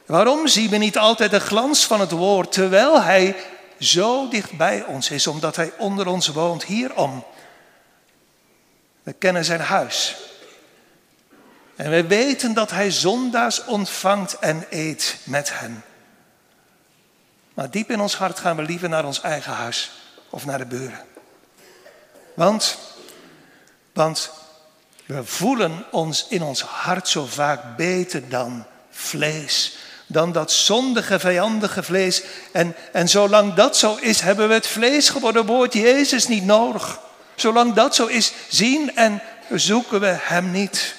Waarom 0.07 0.49
zien 0.49 0.71
we 0.71 0.77
niet 0.77 0.99
altijd 0.99 1.31
de 1.31 1.41
glans 1.41 1.85
van 1.85 2.01
het 2.01 2.11
woord 2.11 2.53
terwijl 2.53 3.03
hij 3.03 3.37
zo 3.81 4.29
dicht 4.29 4.57
bij 4.57 4.85
ons 4.85 5.11
is, 5.11 5.27
omdat 5.27 5.57
hij 5.57 5.73
onder 5.79 6.07
ons 6.07 6.29
woont, 6.29 6.65
hierom? 6.65 7.25
We 9.03 9.13
kennen 9.13 9.45
zijn 9.45 9.61
huis. 9.61 10.17
En 11.77 11.91
we 11.91 12.07
weten 12.07 12.55
dat 12.55 12.71
hij 12.71 12.91
zondaars 12.91 13.65
ontvangt 13.65 14.39
en 14.39 14.67
eet 14.71 15.17
met 15.25 15.59
hen. 15.59 15.85
Maar 17.55 17.71
diep 17.71 17.91
in 17.91 18.01
ons 18.01 18.17
hart 18.17 18.39
gaan 18.39 18.57
we 18.57 18.63
liever 18.63 18.89
naar 18.89 19.05
ons 19.05 19.21
eigen 19.21 19.53
huis 19.53 19.91
of 20.31 20.47
naar 20.47 20.59
de 20.59 20.67
buren. 20.67 21.05
Want, 22.35 22.79
want 23.93 24.31
we 25.07 25.25
voelen 25.25 25.85
ons 25.91 26.27
in 26.29 26.43
ons 26.43 26.61
hart 26.61 27.09
zo 27.09 27.27
vaak 27.27 27.77
beter 27.77 28.29
dan 28.29 28.67
vlees. 28.91 29.77
Dan 30.13 30.33
dat 30.33 30.53
zondige, 30.53 31.19
vijandige 31.19 31.83
vlees. 31.83 32.23
En, 32.53 32.77
en 32.93 33.09
zolang 33.09 33.55
dat 33.55 33.77
zo 33.77 33.97
is, 33.97 34.21
hebben 34.21 34.49
we 34.49 34.55
het 34.55 34.67
vlees 34.67 35.09
geworden 35.09 35.47
woord 35.47 35.73
Jezus 35.73 36.29
niet 36.29 36.45
nodig. 36.45 37.01
Zolang 37.35 37.75
dat 37.75 37.95
zo 37.95 38.07
is, 38.07 38.33
zien 38.49 38.97
en 38.97 39.23
zoeken 39.51 40.01
we 40.01 40.17
Hem 40.21 40.51
niet. 40.51 40.95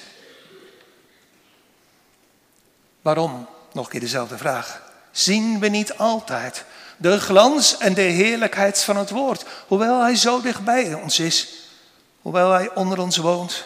Waarom? 3.02 3.47
Nog 3.71 3.86
een 3.86 3.91
keer 3.91 4.00
dezelfde 4.00 4.38
vraag. 4.38 4.82
Zien 5.12 5.60
we 5.60 5.67
niet 5.67 5.97
altijd 5.97 6.65
de 6.97 7.19
glans 7.19 7.78
en 7.78 7.93
de 7.93 8.02
heerlijkheid 8.02 8.84
van 8.84 8.97
het 8.97 9.10
woord, 9.10 9.45
hoewel 9.67 10.02
Hij 10.02 10.15
zo 10.15 10.41
dichtbij 10.41 10.93
ons 10.93 11.19
is, 11.19 11.47
hoewel 12.21 12.52
Hij 12.52 12.74
onder 12.74 13.00
ons 13.00 13.17
woont? 13.17 13.65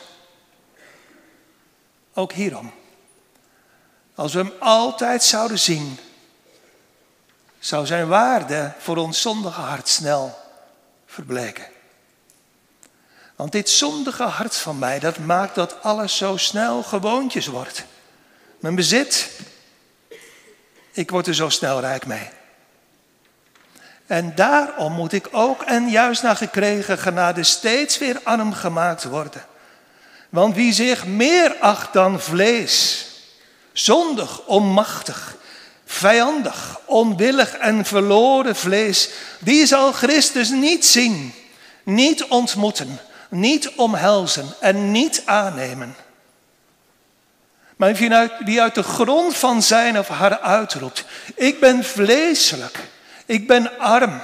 Ook 2.14 2.32
hierom. 2.32 2.74
Als 4.16 4.34
we 4.34 4.40
Hem 4.40 4.54
altijd 4.60 5.24
zouden 5.24 5.60
zien, 5.60 6.00
zou 7.66 7.86
Zijn 7.86 8.08
waarde 8.08 8.74
voor 8.78 8.98
ons 8.98 9.22
zondige 9.22 9.62
hart 9.62 9.90
snel 9.90 10.40
verbleken. 11.06 11.66
Want 13.36 13.52
dit 13.52 13.70
zondige 13.70 14.24
hart 14.24 14.56
van 14.56 14.80
mij, 14.80 15.00
dat 15.00 15.18
maakt 15.18 15.56
dat 15.56 15.84
alles 15.84 16.18
zo 16.18 16.38
snel 16.38 16.84
gewoontjes 16.84 17.48
wordt. 17.48 17.86
Mijn 18.60 18.76
bezit, 18.76 19.30
ik 20.92 21.10
word 21.10 21.28
er 21.28 21.36
zo 21.36 21.50
snel 21.50 21.80
rijk 21.80 22.06
mee. 22.06 22.30
En 24.06 24.36
daarom 24.36 24.94
moet 24.94 25.14
ik 25.14 25.28
ook 25.32 25.62
en 25.62 25.90
juist 25.90 26.24
naar 26.24 26.36
gekregen 26.36 26.98
genade 26.98 27.44
steeds 27.44 27.98
weer 27.98 28.20
arm 28.24 28.54
gemaakt 28.54 29.04
worden. 29.04 29.46
Want 30.30 30.56
wie 30.56 30.74
zich 30.74 31.06
meer 31.06 31.56
acht 31.60 31.94
dan 31.94 32.20
vlees, 32.20 33.06
zondig, 33.78 34.42
onmachtig, 34.46 35.36
vijandig, 35.86 36.80
onwillig 36.86 37.54
en 37.54 37.86
verloren 37.86 38.56
vlees, 38.56 39.10
die 39.40 39.66
zal 39.66 39.92
Christus 39.92 40.50
niet 40.50 40.86
zien, 40.86 41.34
niet 41.84 42.24
ontmoeten, 42.24 43.00
niet 43.30 43.72
omhelzen 43.76 44.56
en 44.60 44.92
niet 44.92 45.22
aannemen. 45.26 45.96
Maar 47.76 47.94
wie 48.46 48.62
uit 48.62 48.76
de 48.76 48.84
grond 48.84 49.36
van 49.36 49.62
zijn 49.62 50.00
of 50.00 50.08
haar 50.08 50.40
uitroept, 50.40 51.06
ik 51.36 51.60
ben 51.60 51.84
vleeselijk, 51.84 52.80
ik 53.26 53.48
ben 53.48 53.80
arm, 53.80 54.22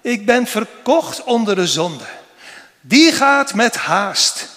ik 0.00 0.26
ben 0.26 0.46
verkocht 0.46 1.24
onder 1.24 1.54
de 1.54 1.66
zonde, 1.66 2.04
die 2.80 3.12
gaat 3.12 3.54
met 3.54 3.76
haast 3.76 4.48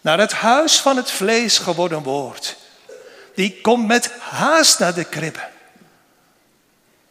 naar 0.00 0.18
het 0.18 0.32
huis 0.32 0.80
van 0.80 0.96
het 0.96 1.10
vlees 1.10 1.58
geworden 1.58 2.02
woord. 2.02 2.58
Die 3.34 3.60
komt 3.60 3.86
met 3.86 4.12
haast 4.12 4.78
naar 4.78 4.94
de 4.94 5.04
kribbe, 5.04 5.48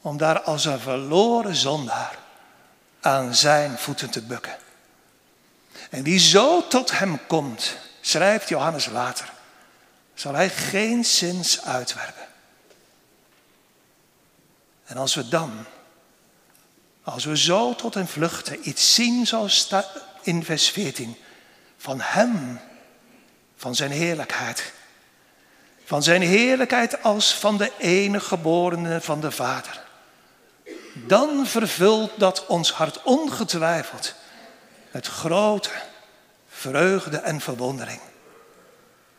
om 0.01 0.17
daar 0.17 0.41
als 0.41 0.65
een 0.65 0.79
verloren 0.79 1.55
zondaar 1.55 2.17
aan 3.01 3.35
zijn 3.35 3.77
voeten 3.77 4.09
te 4.09 4.21
bukken. 4.21 4.57
En 5.89 6.03
wie 6.03 6.19
zo 6.19 6.67
tot 6.67 6.99
hem 6.99 7.19
komt, 7.27 7.77
schrijft 8.01 8.49
Johannes 8.49 8.85
later, 8.85 9.31
zal 10.13 10.33
hij 10.33 10.49
geen 10.49 11.05
zins 11.05 11.61
uitwerpen. 11.61 12.27
En 14.85 14.97
als 14.97 15.15
we 15.15 15.27
dan, 15.27 15.65
als 17.03 17.25
we 17.25 17.37
zo 17.37 17.75
tot 17.75 17.93
hem 17.93 18.07
vluchten, 18.07 18.69
iets 18.69 18.93
zien 18.93 19.27
zoals 19.27 19.69
in 20.21 20.43
vers 20.43 20.69
14, 20.69 21.17
van 21.77 22.01
hem, 22.01 22.59
van 23.55 23.75
zijn 23.75 23.91
heerlijkheid, 23.91 24.73
van 25.89 26.03
zijn 26.03 26.21
heerlijkheid 26.21 27.03
als 27.03 27.33
van 27.33 27.57
de 27.57 27.71
enige 27.77 28.25
geborene 28.25 29.01
van 29.01 29.21
de 29.21 29.31
Vader, 29.31 29.83
dan 30.93 31.47
vervult 31.47 32.11
dat 32.17 32.45
ons 32.45 32.71
hart 32.71 33.03
ongetwijfeld 33.03 34.13
met 34.91 35.07
grote 35.07 35.69
vreugde 36.49 37.17
en 37.17 37.41
verwondering. 37.41 37.99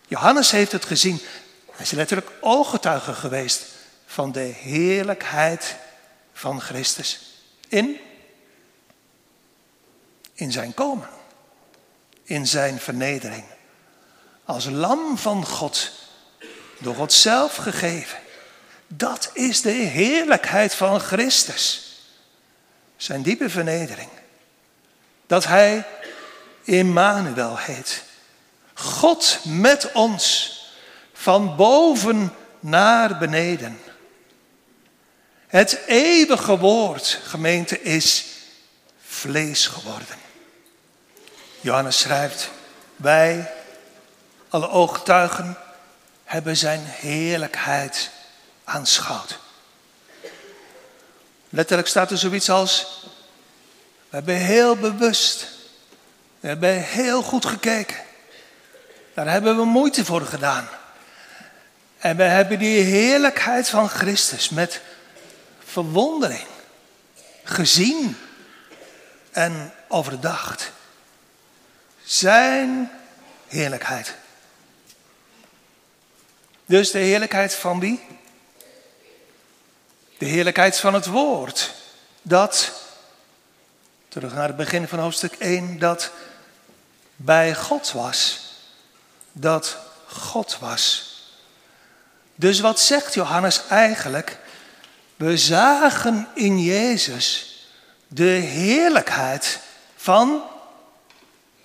Johannes 0.07 0.51
heeft 0.51 0.73
het 0.73 0.85
gezien. 0.85 1.21
Hij 1.71 1.85
is 1.85 1.91
letterlijk 1.91 2.31
ooggetuige 2.41 3.15
geweest 3.15 3.65
van 4.07 4.33
de 4.33 4.55
heerlijkheid 4.61 5.77
van 6.33 6.61
Christus. 6.61 7.21
In, 7.69 8.01
in 10.33 10.53
zijn 10.53 10.75
komen. 10.75 11.09
In 12.23 12.47
zijn 12.47 12.79
vernedering. 12.79 13.45
Als 14.45 14.65
lam 14.65 15.19
van 15.19 15.47
God. 15.47 15.99
Door 16.81 16.95
God 16.95 17.13
zelf 17.13 17.57
gegeven. 17.57 18.19
Dat 18.87 19.31
is 19.33 19.61
de 19.63 19.71
heerlijkheid 19.71 20.75
van 20.75 21.01
Christus. 21.01 21.95
Zijn 22.97 23.23
diepe 23.23 23.51
vernedering. 23.51 24.09
Dat 25.27 25.45
hij 25.45 25.85
Immanuel 26.65 27.59
heet. 27.59 28.03
God 28.75 29.39
met 29.45 29.93
ons, 29.93 30.55
van 31.13 31.57
boven 31.57 32.35
naar 32.61 33.19
beneden. 33.19 33.81
Het 35.47 35.79
eeuwige 35.87 36.59
woord, 36.59 37.21
gemeente, 37.25 37.83
is 37.83 38.25
vlees 39.07 39.67
geworden. 39.67 40.17
Johannes 41.61 41.99
schrijft, 41.99 42.51
wij, 42.97 43.53
alle 44.49 44.69
oogtuigen, 44.69 45.57
hebben 46.31 46.57
zijn 46.57 46.81
heerlijkheid 46.85 48.11
aanschouwd. 48.65 49.39
Letterlijk 51.49 51.89
staat 51.89 52.11
er 52.11 52.19
zoiets 52.19 52.51
als, 52.51 53.03
we 54.09 54.17
hebben 54.17 54.35
heel 54.35 54.77
bewust, 54.77 55.49
we 56.41 56.49
hebben 56.49 56.83
heel 56.83 57.23
goed 57.23 57.45
gekeken. 57.45 57.97
Daar 59.15 59.29
hebben 59.29 59.57
we 59.57 59.65
moeite 59.65 60.05
voor 60.05 60.21
gedaan. 60.21 60.69
En 61.99 62.17
we 62.17 62.23
hebben 62.23 62.59
die 62.59 62.83
heerlijkheid 62.83 63.69
van 63.69 63.89
Christus 63.89 64.49
met 64.49 64.81
verwondering 65.65 66.47
gezien 67.45 68.17
en 69.31 69.73
overdacht. 69.89 70.73
Zijn 72.05 72.91
heerlijkheid. 73.49 74.15
Dus 76.71 76.91
de 76.91 76.99
heerlijkheid 76.99 77.55
van 77.55 77.81
wie? 77.81 78.01
De 80.19 80.25
heerlijkheid 80.27 80.79
van 80.79 80.95
het 80.95 81.07
woord. 81.07 81.75
Dat, 82.23 82.73
terug 84.09 84.35
naar 84.35 84.47
het 84.47 84.57
begin 84.57 84.89
van 84.89 84.99
hoofdstuk 84.99 85.33
1, 85.33 85.79
dat 85.79 86.11
bij 87.17 87.55
God 87.55 87.93
was 87.93 88.41
dat 89.33 89.77
God 90.07 90.59
was. 90.59 91.15
Dus 92.35 92.61
wat 92.61 92.81
zegt 92.81 93.15
Johannes 93.15 93.61
eigenlijk? 93.69 94.39
We 95.17 95.37
zagen 95.37 96.29
in 96.35 96.63
Jezus 96.63 97.59
de 98.09 98.25
heerlijkheid 98.25 99.61
van 99.97 100.43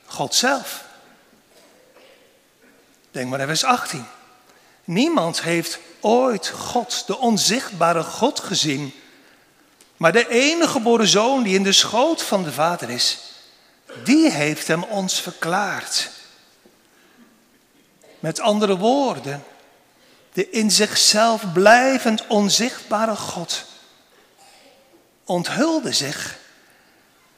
God 0.05 0.35
zelf. 0.35 0.83
Denk 3.11 3.29
maar 3.29 3.37
naar 3.37 3.47
vers 3.47 3.63
18. 3.63 4.05
Niemand 4.85 5.41
heeft 5.41 5.79
ooit 5.99 6.49
God, 6.49 7.03
de 7.07 7.17
onzichtbare 7.17 8.03
God, 8.03 8.39
gezien. 8.39 8.93
Maar 9.97 10.11
de 10.11 10.29
enige 10.29 10.71
geboren 10.71 11.07
zoon 11.07 11.43
die 11.43 11.55
in 11.55 11.63
de 11.63 11.71
schoot 11.71 12.21
van 12.21 12.43
de 12.43 12.51
Vader 12.51 12.89
is, 12.89 13.19
die 14.03 14.31
heeft 14.31 14.67
hem 14.67 14.83
ons 14.83 15.21
verklaard. 15.21 16.09
Met 18.19 18.39
andere 18.39 18.77
woorden, 18.77 19.43
de 20.33 20.49
in 20.49 20.71
zichzelf 20.71 21.53
blijvend 21.53 22.27
onzichtbare 22.27 23.15
God 23.15 23.65
onthulde 25.25 25.93
zich, 25.93 26.37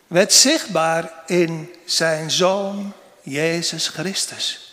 werd 0.07 0.33
zichtbaar 0.33 1.11
in 1.25 1.75
zijn 1.85 2.31
zoon 2.31 2.93
Jezus 3.21 3.87
Christus. 3.87 4.66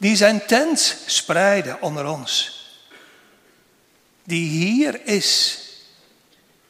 Die 0.00 0.16
zijn 0.16 0.46
tent 0.46 0.96
spreidde 1.06 1.76
onder 1.80 2.06
ons. 2.06 2.58
Die 4.24 4.48
hier 4.48 5.06
is 5.06 5.58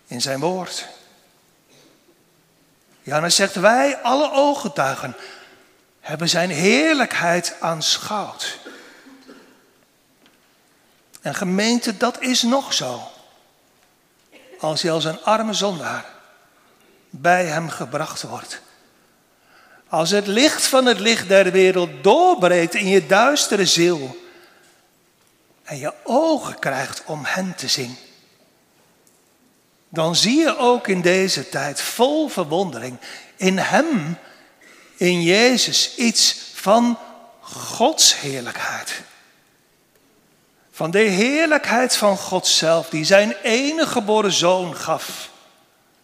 in 0.06 0.20
zijn 0.20 0.40
woord. 0.40 0.86
Johannes 3.02 3.34
zegt, 3.34 3.54
wij 3.54 3.96
alle 3.96 4.32
ooggetuigen 4.32 5.16
hebben 6.00 6.28
zijn 6.28 6.50
heerlijkheid 6.50 7.56
aanschouwd. 7.60 8.58
En 11.20 11.34
gemeente, 11.34 11.96
dat 11.96 12.20
is 12.20 12.42
nog 12.42 12.74
zo. 12.74 13.10
Als 14.58 14.82
je 14.82 14.90
als 14.90 15.04
een 15.04 15.22
arme 15.22 15.52
zondaar 15.52 16.04
bij 17.10 17.44
hem 17.44 17.68
gebracht 17.68 18.22
wordt. 18.22 18.60
Als 19.90 20.11
het 20.11 20.26
licht 20.26 20.66
van 20.66 20.87
het 20.87 20.98
licht 20.98 21.29
der 21.29 21.50
wereld 21.50 21.90
doorbreekt 22.03 22.74
in 22.74 22.88
je 22.88 23.07
duistere 23.07 23.66
ziel. 23.66 24.16
En 25.62 25.79
je 25.79 25.92
ogen 26.05 26.59
krijgt 26.59 27.03
om 27.05 27.24
hem 27.24 27.57
te 27.57 27.68
zien. 27.68 27.96
Dan 29.88 30.16
zie 30.16 30.38
je 30.38 30.57
ook 30.57 30.87
in 30.87 31.00
deze 31.00 31.48
tijd 31.48 31.81
vol 31.81 32.29
verwondering 32.29 32.98
in 33.37 33.59
hem, 33.59 34.18
in 34.96 35.22
Jezus, 35.22 35.94
iets 35.96 36.37
van 36.55 36.98
Gods 37.40 38.20
heerlijkheid. 38.20 39.00
Van 40.70 40.90
de 40.90 40.98
heerlijkheid 40.98 41.96
van 41.96 42.16
God 42.16 42.46
zelf, 42.46 42.88
die 42.88 43.05
zijn 43.05 43.35
enige 43.42 43.90
geboren 43.90 44.33
zoon 44.33 44.76
gaf 44.76 45.31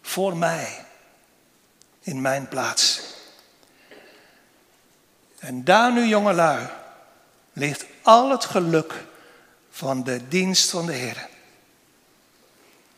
voor 0.01 0.37
mij, 0.37 0.85
in 2.01 2.21
mijn 2.21 2.47
plaats. 2.47 3.01
En 5.47 5.63
daar 5.63 5.93
nu, 5.93 6.05
jongelui, 6.05 6.67
ligt 7.53 7.85
al 8.01 8.31
het 8.31 8.45
geluk 8.45 8.93
van 9.69 10.03
de 10.03 10.27
dienst 10.27 10.69
van 10.69 10.85
de 10.85 10.93
Heer. 10.93 11.27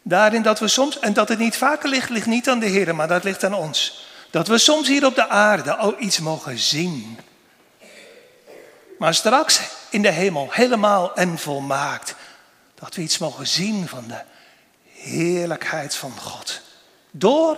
Daarin 0.01 0.41
dat 0.41 0.59
we 0.59 0.67
soms, 0.67 0.99
en 0.99 1.13
dat 1.13 1.29
het 1.29 1.39
niet 1.39 1.57
vaker 1.57 1.89
ligt, 1.89 2.09
ligt 2.09 2.25
niet 2.25 2.49
aan 2.49 2.59
de 2.59 2.65
Heer, 2.65 2.95
maar 2.95 3.07
dat 3.07 3.23
ligt 3.23 3.43
aan 3.43 3.53
ons. 3.53 4.07
Dat 4.29 4.47
we 4.47 4.57
soms 4.57 4.87
hier 4.87 5.05
op 5.05 5.15
de 5.15 5.27
aarde 5.27 5.75
al 5.75 5.95
iets 5.99 6.19
mogen 6.19 6.59
zien. 6.59 7.19
Maar 8.99 9.13
straks 9.13 9.61
in 9.89 10.01
de 10.01 10.11
hemel, 10.11 10.47
helemaal 10.51 11.15
en 11.15 11.37
volmaakt, 11.37 12.15
dat 12.75 12.95
we 12.95 13.01
iets 13.01 13.17
mogen 13.17 13.47
zien 13.47 13.87
van 13.87 14.07
de 14.07 14.21
heerlijkheid 14.91 15.95
van 15.95 16.11
God. 16.19 16.61
Door, 17.11 17.57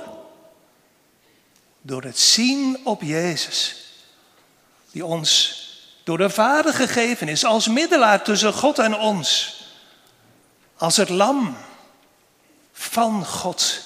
door 1.81 2.03
het 2.03 2.19
zien 2.19 2.79
op 2.83 3.01
Jezus, 3.01 3.80
die 4.91 5.05
ons 5.05 5.59
door 6.03 6.17
de 6.17 6.29
Vader 6.29 6.73
gegeven 6.73 7.27
is 7.27 7.45
als 7.45 7.67
middelaar 7.67 8.23
tussen 8.23 8.53
God 8.53 8.79
en 8.79 8.95
ons. 8.95 9.59
Als 10.77 10.97
het 10.97 11.09
lam 11.09 11.57
van 12.71 13.25
God, 13.25 13.81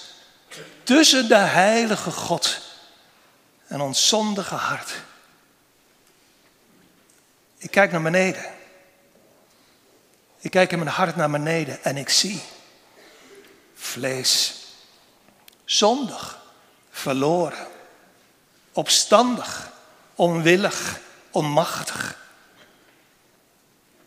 tussen 0.84 1.28
de 1.28 1.36
heilige 1.36 2.12
God 2.12 2.60
en 3.68 3.82
ons 3.82 4.08
zondige 4.08 4.56
hart. 4.56 4.92
Ik 7.58 7.72
kijk 7.72 7.92
naar 7.92 8.02
beneden. 8.02 8.46
Ik 10.40 10.52
kijk 10.52 10.72
in 10.72 10.80
mijn 10.80 10.90
hart 10.90 11.16
naar 11.16 11.30
beneden 11.30 11.84
en 11.84 11.98
ik 11.98 12.10
zie 12.10 12.42
vlees, 13.76 14.64
zondig, 15.66 16.40
verloren, 16.92 17.68
opstandig, 18.72 19.72
onwillig, 20.16 21.00
onmachtig. 21.32 22.18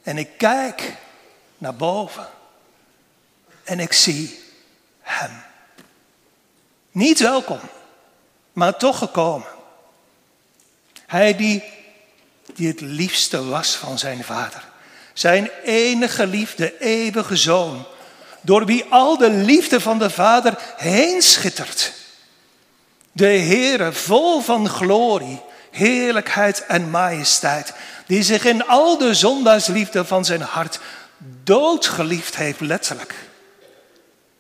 En 0.02 0.18
ik 0.18 0.38
kijk 0.38 0.96
naar 1.58 1.74
boven 1.74 2.28
en 3.64 3.80
ik 3.80 3.92
zie 3.92 4.40
Hem. 5.00 5.42
Niet 6.90 7.18
welkom, 7.18 7.60
maar 8.52 8.76
toch 8.76 8.98
gekomen. 8.98 9.48
Hij 11.06 11.36
die, 11.36 11.62
die 12.54 12.68
het 12.68 12.80
liefste 12.80 13.44
was 13.44 13.74
van 13.74 13.98
zijn 13.98 14.24
vader. 14.24 14.64
Zijn 15.12 15.50
enige 15.64 16.26
liefde, 16.26 16.78
eeuwige 16.78 17.36
zoon. 17.36 17.86
Door 18.40 18.66
wie 18.66 18.84
al 18.90 19.16
de 19.16 19.30
liefde 19.30 19.80
van 19.80 19.98
de 19.98 20.10
vader 20.10 20.58
heen 20.76 21.22
schittert. 21.22 21.92
De 23.12 23.26
Heere 23.26 23.92
vol 23.92 24.40
van 24.40 24.68
glorie, 24.68 25.40
heerlijkheid 25.78 26.66
en 26.66 26.90
majesteit. 26.90 27.72
Die 28.06 28.22
zich 28.22 28.44
in 28.44 28.66
al 28.66 28.98
de 28.98 29.14
zondaarsliefde 29.14 30.04
van 30.04 30.24
zijn 30.24 30.42
hart 30.42 30.80
doodgeliefd 31.44 32.36
heeft, 32.36 32.60
letterlijk. 32.60 33.14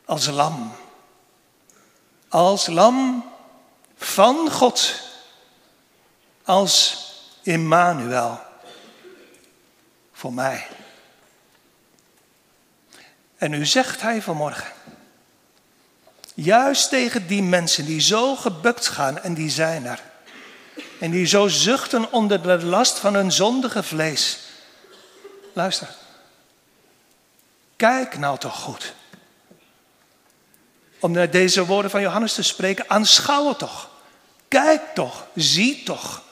Als 0.04 0.26
lam. 0.26 0.72
Als 2.28 2.66
lam 2.66 3.24
van 3.96 4.50
God 4.50 5.06
als 6.44 7.06
Immanuel 7.42 8.40
voor 10.12 10.32
mij. 10.32 10.66
En 13.36 13.50
nu 13.50 13.66
zegt 13.66 14.00
hij 14.00 14.22
vanmorgen, 14.22 14.72
juist 16.34 16.88
tegen 16.88 17.26
die 17.26 17.42
mensen 17.42 17.84
die 17.84 18.00
zo 18.00 18.36
gebukt 18.36 18.86
gaan 18.86 19.18
en 19.18 19.34
die 19.34 19.50
zijn 19.50 19.86
er, 19.86 20.02
en 20.98 21.10
die 21.10 21.26
zo 21.26 21.48
zuchten 21.48 22.12
onder 22.12 22.42
de 22.42 22.64
last 22.64 22.98
van 22.98 23.14
hun 23.14 23.32
zondige 23.32 23.82
vlees. 23.82 24.38
Luister, 25.52 25.88
kijk 27.76 28.18
nou 28.18 28.38
toch 28.38 28.60
goed. 28.60 28.94
Om 31.00 31.12
naar 31.12 31.30
deze 31.30 31.66
woorden 31.66 31.90
van 31.90 32.00
Johannes 32.00 32.34
te 32.34 32.42
spreken, 32.42 32.84
aanschouw 32.90 33.54
toch. 33.54 33.88
Kijk 34.48 34.82
toch, 34.94 35.26
zie 35.34 35.82
toch. 35.82 36.22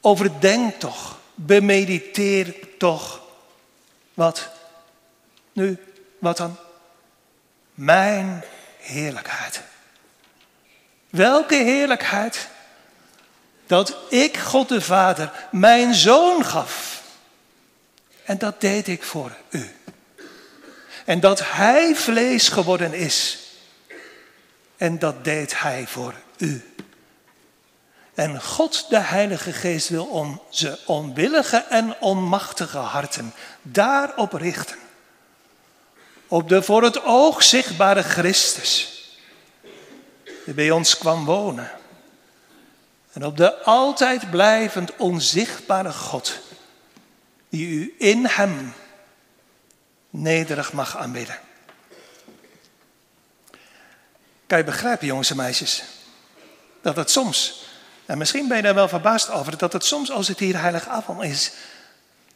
Overdenk 0.00 0.80
toch, 0.80 1.18
bemediteer 1.34 2.54
toch. 2.78 3.22
Wat? 4.14 4.48
Nu, 5.52 5.78
wat 6.18 6.36
dan? 6.36 6.56
Mijn 7.74 8.44
heerlijkheid. 8.78 9.62
Welke 11.10 11.54
heerlijkheid? 11.54 12.48
Dat 13.66 13.96
ik, 14.08 14.36
God 14.36 14.68
de 14.68 14.80
Vader, 14.80 15.48
mijn 15.50 15.94
zoon 15.94 16.44
gaf. 16.44 17.02
En 18.24 18.38
dat 18.38 18.60
deed 18.60 18.88
ik 18.88 19.02
voor 19.02 19.36
u. 19.50 19.70
En 21.04 21.20
dat 21.20 21.40
hij 21.44 21.94
vlees 21.94 22.48
geworden 22.48 22.92
is. 22.92 23.38
En 24.76 24.98
dat 24.98 25.24
deed 25.24 25.60
hij 25.60 25.86
voor 25.86 26.14
u. 26.38 26.64
En 28.14 28.42
God, 28.42 28.86
de 28.88 28.98
Heilige 28.98 29.52
Geest, 29.52 29.88
wil 29.88 30.04
onze 30.04 30.78
onwillige 30.86 31.56
en 31.56 31.96
onmachtige 32.00 32.78
harten 32.78 33.32
daarop 33.62 34.32
richten. 34.32 34.76
Op 36.28 36.48
de 36.48 36.62
voor 36.62 36.82
het 36.82 37.04
oog 37.04 37.42
zichtbare 37.42 38.02
Christus, 38.02 39.00
die 40.44 40.54
bij 40.54 40.70
ons 40.70 40.98
kwam 40.98 41.24
wonen. 41.24 41.70
En 43.16 43.24
op 43.24 43.36
de 43.36 43.62
altijd 43.62 44.30
blijvend 44.30 44.96
onzichtbare 44.96 45.92
God, 45.92 46.38
die 47.48 47.66
u 47.66 47.94
in 47.98 48.26
Hem 48.26 48.74
nederig 50.10 50.72
mag 50.72 50.96
aanbidden. 50.96 51.38
Kan 54.46 54.58
je 54.58 54.64
begrijpen, 54.64 55.06
jongens 55.06 55.30
en 55.30 55.36
meisjes, 55.36 55.82
dat 56.82 56.96
het 56.96 57.10
soms 57.10 57.64
En 58.06 58.18
misschien 58.18 58.48
ben 58.48 58.56
je 58.56 58.62
daar 58.62 58.74
wel 58.74 58.88
verbaasd 58.88 59.30
over 59.30 59.58
dat 59.58 59.72
het 59.72 59.84
soms 59.84 60.10
als 60.10 60.28
het 60.28 60.38
hier 60.38 60.60
heilig 60.60 60.88
avond 60.88 61.22
is, 61.22 61.52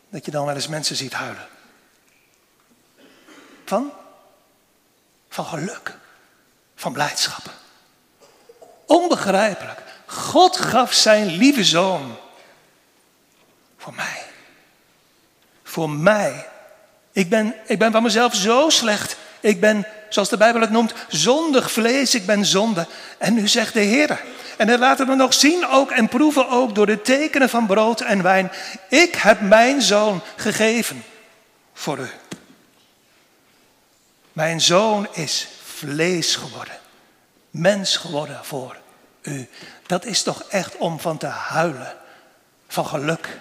dat 0.09 0.25
je 0.25 0.31
dan 0.31 0.47
wel 0.47 0.55
eens 0.55 0.69
mensen 0.69 0.97
ziet 0.97 1.13
huilen. 1.13 1.49
Van? 3.65 3.93
Van 5.29 5.45
geluk. 5.45 5.97
Van 6.75 6.93
blijdschap. 6.93 7.51
Onbegrijpelijk. 8.87 9.90
God 10.11 10.57
gaf 10.57 10.93
zijn 10.93 11.27
lieve 11.27 11.65
zoon. 11.65 12.17
Voor 13.77 13.95
mij. 13.95 14.23
Voor 15.63 15.91
mij. 15.91 16.47
Ik 17.13 17.29
ben, 17.29 17.55
ik 17.67 17.79
ben 17.79 17.93
van 17.93 18.03
mezelf 18.03 18.35
zo 18.35 18.69
slecht. 18.69 19.17
Ik 19.41 19.61
ben, 19.61 19.87
zoals 20.09 20.29
de 20.29 20.37
Bijbel 20.37 20.61
het 20.61 20.71
noemt, 20.71 20.95
zondig 21.09 21.73
vlees. 21.73 22.15
Ik 22.15 22.27
ben 22.27 22.47
zonde. 22.47 22.87
En 23.19 23.35
nu 23.35 23.49
zegt 23.49 23.75
de 23.75 23.81
Heer. 23.81 24.21
En 24.57 24.67
dat 24.67 24.79
laten 24.79 25.07
we 25.07 25.15
nog 25.15 25.35
zien 25.35 25.67
ook 25.67 25.91
en 25.91 26.09
proeven 26.09 26.49
ook 26.49 26.75
door 26.75 26.87
de 26.87 27.03
tekenen 27.03 27.49
van 27.49 27.67
brood 27.67 28.01
en 28.01 28.23
wijn. 28.23 28.53
Ik 28.89 29.15
heb 29.15 29.41
mijn 29.41 29.83
zoon 29.83 30.23
gegeven 30.37 31.05
voor 31.73 31.99
u. 31.99 32.11
Mijn 34.33 34.61
zoon 34.61 35.09
is 35.13 35.49
vlees 35.65 36.37
geworden. 36.37 36.79
Mens 37.51 37.97
geworden 37.97 38.41
voor 38.43 38.80
u. 39.23 39.49
Dat 39.87 40.05
is 40.05 40.23
toch 40.23 40.43
echt 40.43 40.77
om 40.77 41.01
van 41.01 41.19
te 41.19 41.27
huilen. 41.27 41.97
Van 42.69 42.87
geluk, 42.87 43.39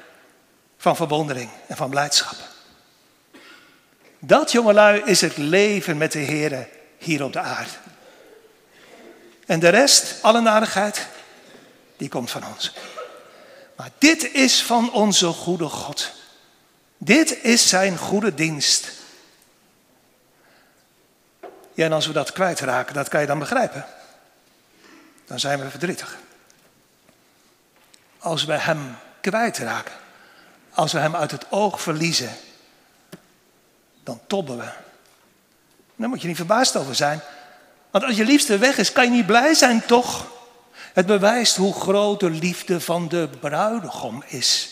van 0.77 0.95
verwondering 0.95 1.49
en 1.67 1.75
van 1.75 1.89
blijdschap. 1.89 2.35
Dat, 4.19 4.51
jongelui, 4.51 5.01
is 5.05 5.21
het 5.21 5.37
leven 5.37 5.97
met 5.97 6.11
de 6.11 6.19
Heer 6.19 6.67
hier 6.97 7.23
op 7.23 7.33
de 7.33 7.39
aarde. 7.39 7.69
En 9.45 9.59
de 9.59 9.69
rest, 9.69 10.15
alle 10.21 10.41
narigheid, 10.41 11.07
die 11.97 12.09
komt 12.09 12.31
van 12.31 12.43
ons. 12.53 12.73
Maar 13.75 13.89
dit 13.97 14.33
is 14.33 14.63
van 14.63 14.91
onze 14.91 15.27
goede 15.27 15.67
God. 15.69 16.11
Dit 16.97 17.43
is 17.43 17.69
zijn 17.69 17.97
goede 17.97 18.33
dienst. 18.33 18.91
Ja, 21.73 21.85
en 21.85 21.91
als 21.91 22.07
we 22.07 22.13
dat 22.13 22.31
kwijtraken, 22.31 22.93
dat 22.93 23.07
kan 23.07 23.21
je 23.21 23.27
dan 23.27 23.39
begrijpen. 23.39 23.85
Dan 25.29 25.39
zijn 25.39 25.59
we 25.59 25.69
verdrietig. 25.69 26.17
Als 28.19 28.45
we 28.45 28.53
hem 28.53 28.95
kwijtraken, 29.21 29.93
als 30.73 30.91
we 30.91 30.99
hem 30.99 31.15
uit 31.15 31.31
het 31.31 31.51
oog 31.51 31.81
verliezen, 31.81 32.31
dan 34.03 34.21
tobben 34.27 34.57
we. 34.57 34.69
Daar 35.95 36.09
moet 36.09 36.21
je 36.21 36.27
niet 36.27 36.35
verbaasd 36.35 36.75
over 36.75 36.95
zijn. 36.95 37.21
Want 37.91 38.03
als 38.03 38.15
je 38.15 38.25
liefste 38.25 38.57
weg 38.57 38.77
is, 38.77 38.91
kan 38.91 39.03
je 39.03 39.09
niet 39.09 39.25
blij 39.25 39.53
zijn, 39.53 39.85
toch? 39.85 40.31
Het 40.93 41.05
bewijst 41.05 41.55
hoe 41.55 41.73
groot 41.73 42.19
de 42.19 42.29
liefde 42.29 42.81
van 42.81 43.07
de 43.07 43.29
bruidegom 43.39 44.23
is. 44.27 44.69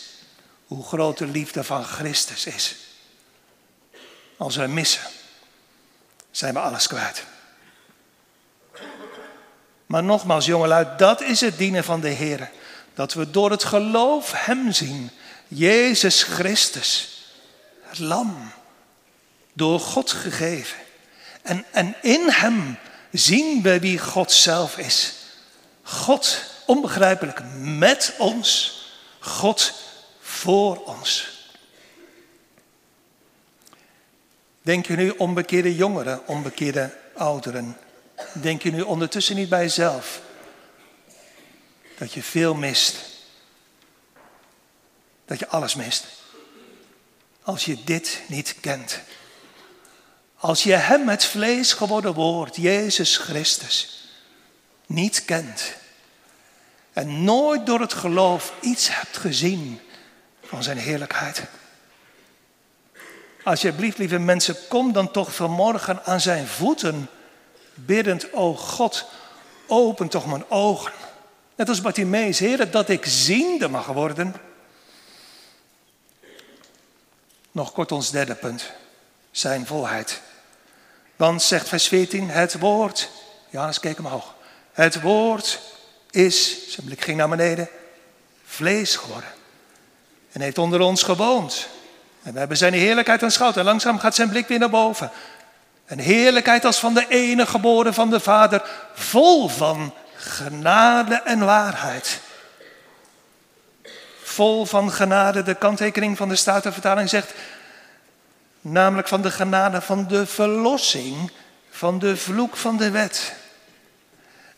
Hoe 0.68 0.86
groot 0.86 1.18
de 1.18 1.28
liefde 1.28 1.64
van 1.64 1.84
Christus 1.84 2.46
is. 2.46 2.76
Als 4.38 4.56
we 4.56 4.68
missen, 4.68 5.04
zijn 6.32 6.54
we 6.54 6.60
alles 6.60 6.88
kwijt. 6.88 7.24
Maar 9.88 10.04
nogmaals, 10.04 10.46
jongelui, 10.46 10.88
dat 10.98 11.22
is 11.22 11.42
het 11.42 11.58
dienen 11.58 11.84
van 11.84 12.00
de 12.02 12.10
Heer. 12.10 12.50
Dat 12.94 13.14
we 13.14 13.32
door 13.32 13.52
het 13.52 13.64
geloof 13.64 14.32
Hem 14.36 14.72
zien. 14.72 15.10
Jezus 15.48 16.24
Christus, 16.24 17.22
het 17.82 18.00
lam, 18.00 18.52
door 19.54 19.80
God 19.80 20.12
gegeven. 20.12 20.78
En, 21.42 21.66
en 21.72 21.96
in 22.02 22.30
Hem 22.30 22.78
zien 23.12 23.62
we 23.62 23.80
wie 23.80 24.00
God 24.00 24.32
zelf 24.32 24.78
is. 24.78 25.14
God, 25.84 26.44
onbegrijpelijk, 26.66 27.42
met 27.60 28.14
ons. 28.18 28.76
God 29.20 29.74
voor 30.20 30.84
ons. 30.84 31.36
Denk 34.62 34.86
je 34.86 34.96
nu 34.96 35.10
onbekeerde 35.10 35.76
jongeren, 35.76 36.28
onbekeerde 36.28 36.98
ouderen? 37.16 37.78
Denk 38.34 38.64
je 38.64 38.72
nu 38.72 38.82
ondertussen 38.82 39.36
niet 39.36 39.50
bij 39.50 39.62
jezelf 39.62 40.22
dat 41.98 42.14
je 42.14 42.24
veel 42.24 42.54
mist? 42.54 42.96
Dat 45.26 45.40
je 45.40 45.48
alles 45.48 45.76
mist? 45.76 46.06
Als 47.44 47.66
je 47.66 47.84
dit 47.84 48.22
niet 48.28 48.56
kent. 48.62 49.00
Als 50.36 50.64
je 50.64 50.74
Hem 50.74 51.10
het 51.10 51.26
vlees 51.26 51.74
geworden 51.74 52.14
woord, 52.14 52.56
Jezus 52.56 53.18
Christus, 53.18 54.04
niet 54.86 55.26
kent. 55.26 55.74
En 56.94 57.24
nooit 57.24 57.66
door 57.66 57.80
het 57.80 57.94
geloof 57.94 58.54
iets 58.62 58.96
hebt 58.96 59.18
gezien 59.18 59.80
van 60.44 60.64
Zijn 60.64 60.78
heerlijkheid. 60.78 61.44
Alsjeblieft, 63.44 63.98
lieve 63.98 64.20
mensen, 64.20 64.56
kom 64.68 64.94
dan 64.94 65.12
toch 65.12 65.36
vanmorgen 65.36 66.06
aan 66.06 66.22
Zijn 66.22 66.48
voeten 66.48 67.10
biddend, 67.86 68.34
o 68.34 68.56
God, 68.56 69.06
open 69.68 70.08
toch 70.08 70.26
mijn 70.26 70.50
ogen. 70.50 70.92
Net 71.56 71.70
als 71.70 71.82
Bartimeus, 71.82 72.40
Heer, 72.40 72.72
dat 72.72 72.90
ik 72.90 73.06
ziende 73.06 73.68
mag 73.68 73.86
worden. 73.86 74.36
Nog 77.52 77.72
kort 77.72 77.92
ons 77.92 78.12
derde 78.12 78.36
punt, 78.36 78.72
zijn 79.32 79.66
volheid. 79.66 80.22
Want 81.16 81.42
zegt 81.42 81.68
vers 81.68 81.88
14, 81.88 82.30
het 82.30 82.60
woord, 82.60 83.10
Johannes 83.50 83.80
keek 83.80 84.00
omhoog. 84.00 84.36
Het 84.72 85.02
woord 85.02 85.60
is, 86.12 86.70
zijn 86.72 86.86
blik 86.86 87.02
ging 87.02 87.18
naar 87.18 87.30
beneden, 87.30 87.70
vlees 88.46 88.96
geworden. 88.96 89.30
En 90.32 90.42
heeft 90.42 90.58
onder 90.58 90.80
ons 90.82 91.04
gewoond. 91.04 91.68
En 92.24 92.34
we 92.34 92.40
hebben 92.40 92.58
zijn 92.58 92.74
heerlijkheid 92.74 93.24
aanschouwd. 93.24 93.58
En 93.58 93.64
langzaam 93.64 94.00
gaat 94.00 94.16
zijn 94.16 94.30
blik 94.30 94.48
weer 94.48 94.60
naar 94.60 94.70
boven. 94.70 95.12
Een 95.88 96.00
heerlijkheid 96.00 96.66
als 96.66 96.80
van 96.80 96.94
de 96.94 97.08
ene 97.08 97.46
geboren 97.46 97.94
van 97.94 98.10
de 98.10 98.20
Vader, 98.20 98.70
vol 98.94 99.48
van 99.48 99.94
genade 100.16 101.16
en 101.16 101.40
waarheid. 101.40 102.20
Vol 104.24 104.66
van 104.66 104.92
genade, 104.92 105.44
de 105.44 105.56
kanttekening 105.56 106.18
van 106.18 106.30
de 106.30 106.36
Statenvertaling 106.36 107.10
zegt, 107.10 107.34
namelijk 108.62 109.08
van 109.08 109.22
de 109.22 109.32
genade 109.32 109.82
van 109.82 110.08
de 110.08 110.26
verlossing, 110.26 111.32
van 111.70 112.00
de 112.00 112.18
vloek 112.18 112.56
van 112.56 112.78
de 112.78 112.92
wet. 112.92 113.34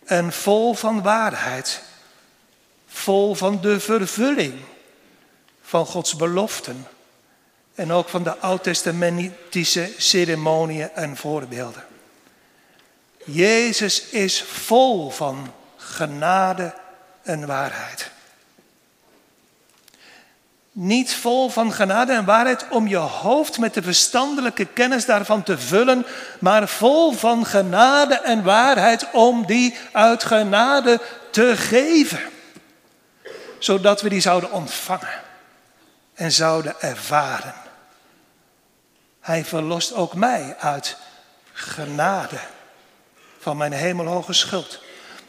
En 0.05 0.33
vol 0.33 0.73
van 0.73 1.01
waarheid, 1.01 1.81
vol 2.87 3.35
van 3.35 3.61
de 3.61 3.79
vervulling 3.79 4.59
van 5.61 5.85
Gods 5.85 6.15
beloften 6.15 6.87
en 7.79 7.91
ook 7.91 8.09
van 8.09 8.23
de 8.23 8.37
oud-testamentische 8.37 9.91
ceremoniën 9.97 10.89
en 10.93 11.17
voorbeelden. 11.17 11.83
Jezus 13.25 14.01
is 14.01 14.43
vol 14.43 15.09
van 15.09 15.53
genade 15.77 16.73
en 17.23 17.45
waarheid. 17.45 18.11
Niet 20.71 21.13
vol 21.13 21.49
van 21.49 21.73
genade 21.73 22.13
en 22.13 22.25
waarheid 22.25 22.65
om 22.69 22.87
je 22.87 22.97
hoofd 22.97 23.57
met 23.57 23.73
de 23.73 23.81
verstandelijke 23.81 24.65
kennis 24.65 25.05
daarvan 25.05 25.43
te 25.43 25.57
vullen, 25.57 26.05
maar 26.39 26.67
vol 26.67 27.11
van 27.11 27.45
genade 27.45 28.15
en 28.15 28.43
waarheid 28.43 29.11
om 29.11 29.45
die 29.45 29.77
uit 29.91 30.23
genade 30.23 31.01
te 31.31 31.57
geven. 31.57 32.19
Zodat 33.59 34.01
we 34.01 34.09
die 34.09 34.21
zouden 34.21 34.51
ontvangen 34.51 35.21
en 36.13 36.31
zouden 36.31 36.75
ervaren. 36.79 37.67
Hij 39.19 39.45
verlost 39.45 39.93
ook 39.93 40.13
mij 40.13 40.55
uit 40.59 40.97
genade 41.53 42.39
van 43.39 43.57
mijn 43.57 43.71
hemelhoge 43.71 44.33
schuld. 44.33 44.79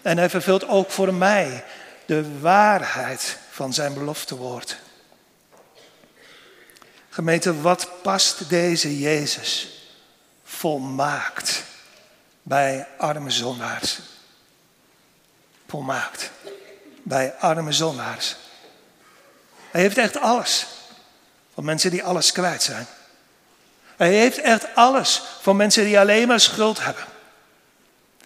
En 0.02 0.18
hij 0.18 0.30
vervult 0.30 0.68
ook 0.68 0.90
voor 0.90 1.14
mij 1.14 1.64
de 2.06 2.38
waarheid 2.38 3.38
van 3.50 3.72
zijn 3.72 3.94
beloftewoord. 3.94 4.76
Gemeente, 7.08 7.60
wat 7.60 7.88
past 8.02 8.48
deze 8.48 8.98
Jezus 8.98 9.68
volmaakt 10.44 11.62
bij 12.42 12.86
arme 12.98 13.30
zondaars? 13.30 13.98
Volmaakt 15.68 16.30
bij 17.02 17.34
arme 17.34 17.72
zondaars. 17.72 18.36
Hij 19.70 19.80
heeft 19.80 19.98
echt 19.98 20.16
alles. 20.16 20.66
Van 21.54 21.64
mensen 21.64 21.90
die 21.90 22.04
alles 22.04 22.32
kwijt 22.32 22.62
zijn. 22.62 22.86
Hij 24.00 24.12
heeft 24.12 24.40
echt 24.40 24.66
alles 24.74 25.22
voor 25.40 25.56
mensen 25.56 25.84
die 25.84 25.98
alleen 25.98 26.28
maar 26.28 26.40
schuld 26.40 26.84
hebben. 26.84 27.04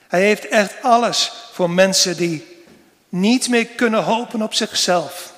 Hij 0.09 0.21
heeft 0.21 0.49
echt 0.49 0.75
alles 0.83 1.33
voor 1.53 1.71
mensen 1.71 2.17
die 2.17 2.65
niet 3.09 3.49
meer 3.49 3.67
kunnen 3.67 4.03
hopen 4.03 4.43
op 4.43 4.55
zichzelf. 4.55 5.33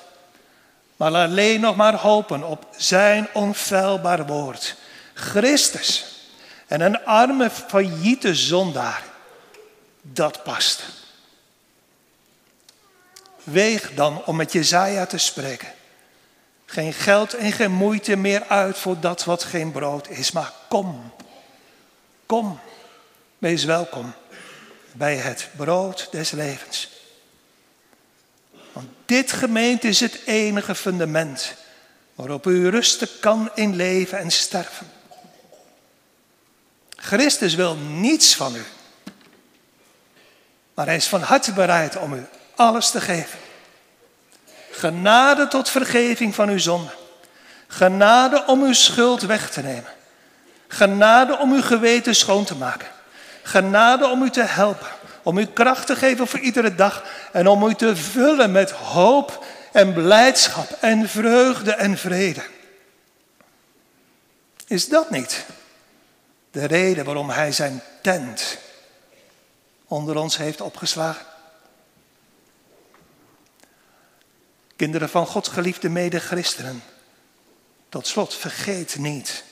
Maar 0.95 1.13
alleen 1.13 1.59
nog 1.59 1.75
maar 1.75 1.95
hopen 1.95 2.43
op 2.43 2.65
zijn 2.75 3.27
onfeilbaar 3.33 4.25
woord. 4.25 4.75
Christus. 5.13 6.05
En 6.67 6.81
een 6.81 7.05
arme, 7.05 7.49
failliete 7.49 8.35
zondaar. 8.35 9.03
Dat 10.01 10.43
past. 10.43 10.83
weeg 13.43 13.93
dan 13.93 14.25
om 14.25 14.35
met 14.35 14.51
Jezaja 14.51 15.05
te 15.05 15.17
spreken. 15.17 15.76
Geen 16.69 16.93
geld 16.93 17.33
en 17.33 17.51
geen 17.51 17.71
moeite 17.71 18.15
meer 18.15 18.43
uit 18.47 18.77
voor 18.77 18.99
dat 18.99 19.23
wat 19.23 19.43
geen 19.43 19.71
brood 19.71 20.09
is. 20.09 20.31
Maar 20.31 20.51
kom, 20.69 21.13
kom, 22.25 22.59
wees 23.37 23.63
welkom 23.63 24.13
bij 24.91 25.15
het 25.15 25.49
brood 25.55 26.07
des 26.11 26.31
levens. 26.31 26.89
Want 28.71 28.87
dit 29.05 29.31
gemeente 29.31 29.87
is 29.87 29.99
het 29.99 30.19
enige 30.25 30.75
fundament 30.75 31.55
waarop 32.15 32.45
u 32.45 32.69
rusten 32.69 33.09
kan 33.19 33.49
in 33.55 33.75
leven 33.75 34.19
en 34.19 34.31
sterven. 34.31 34.91
Christus 36.95 37.55
wil 37.55 37.75
niets 37.75 38.35
van 38.35 38.55
u, 38.55 38.63
maar 40.73 40.85
hij 40.85 40.95
is 40.95 41.07
van 41.07 41.21
harte 41.21 41.53
bereid 41.53 41.95
om 41.95 42.13
u 42.13 42.25
alles 42.55 42.91
te 42.91 43.01
geven. 43.01 43.39
Genade 44.77 45.47
tot 45.47 45.69
vergeving 45.69 46.35
van 46.35 46.49
uw 46.49 46.57
zonde. 46.57 46.91
Genade 47.67 48.43
om 48.45 48.63
uw 48.63 48.73
schuld 48.73 49.21
weg 49.21 49.49
te 49.49 49.61
nemen. 49.61 49.91
Genade 50.67 51.37
om 51.37 51.53
uw 51.53 51.61
geweten 51.61 52.15
schoon 52.15 52.43
te 52.43 52.55
maken. 52.55 52.87
Genade 53.43 54.07
om 54.07 54.21
u 54.21 54.29
te 54.29 54.43
helpen. 54.43 54.87
Om 55.23 55.37
u 55.37 55.45
kracht 55.45 55.87
te 55.87 55.95
geven 55.95 56.27
voor 56.27 56.39
iedere 56.39 56.75
dag. 56.75 57.03
En 57.31 57.47
om 57.47 57.67
u 57.67 57.73
te 57.73 57.95
vullen 57.95 58.51
met 58.51 58.71
hoop 58.71 59.45
en 59.71 59.93
blijdschap 59.93 60.77
en 60.79 61.09
vreugde 61.09 61.71
en 61.71 61.97
vrede. 61.97 62.43
Is 64.67 64.89
dat 64.89 65.09
niet 65.09 65.45
de 66.51 66.65
reden 66.65 67.05
waarom 67.05 67.29
hij 67.29 67.51
zijn 67.51 67.81
tent 68.01 68.57
onder 69.87 70.17
ons 70.17 70.37
heeft 70.37 70.61
opgeslagen? 70.61 71.25
Kinderen 74.77 75.09
van 75.09 75.25
God, 75.25 75.47
geliefde 75.47 75.89
mede-christenen. 75.89 76.83
Tot 77.89 78.07
slot, 78.07 78.33
vergeet 78.33 78.97
niet. 78.97 79.43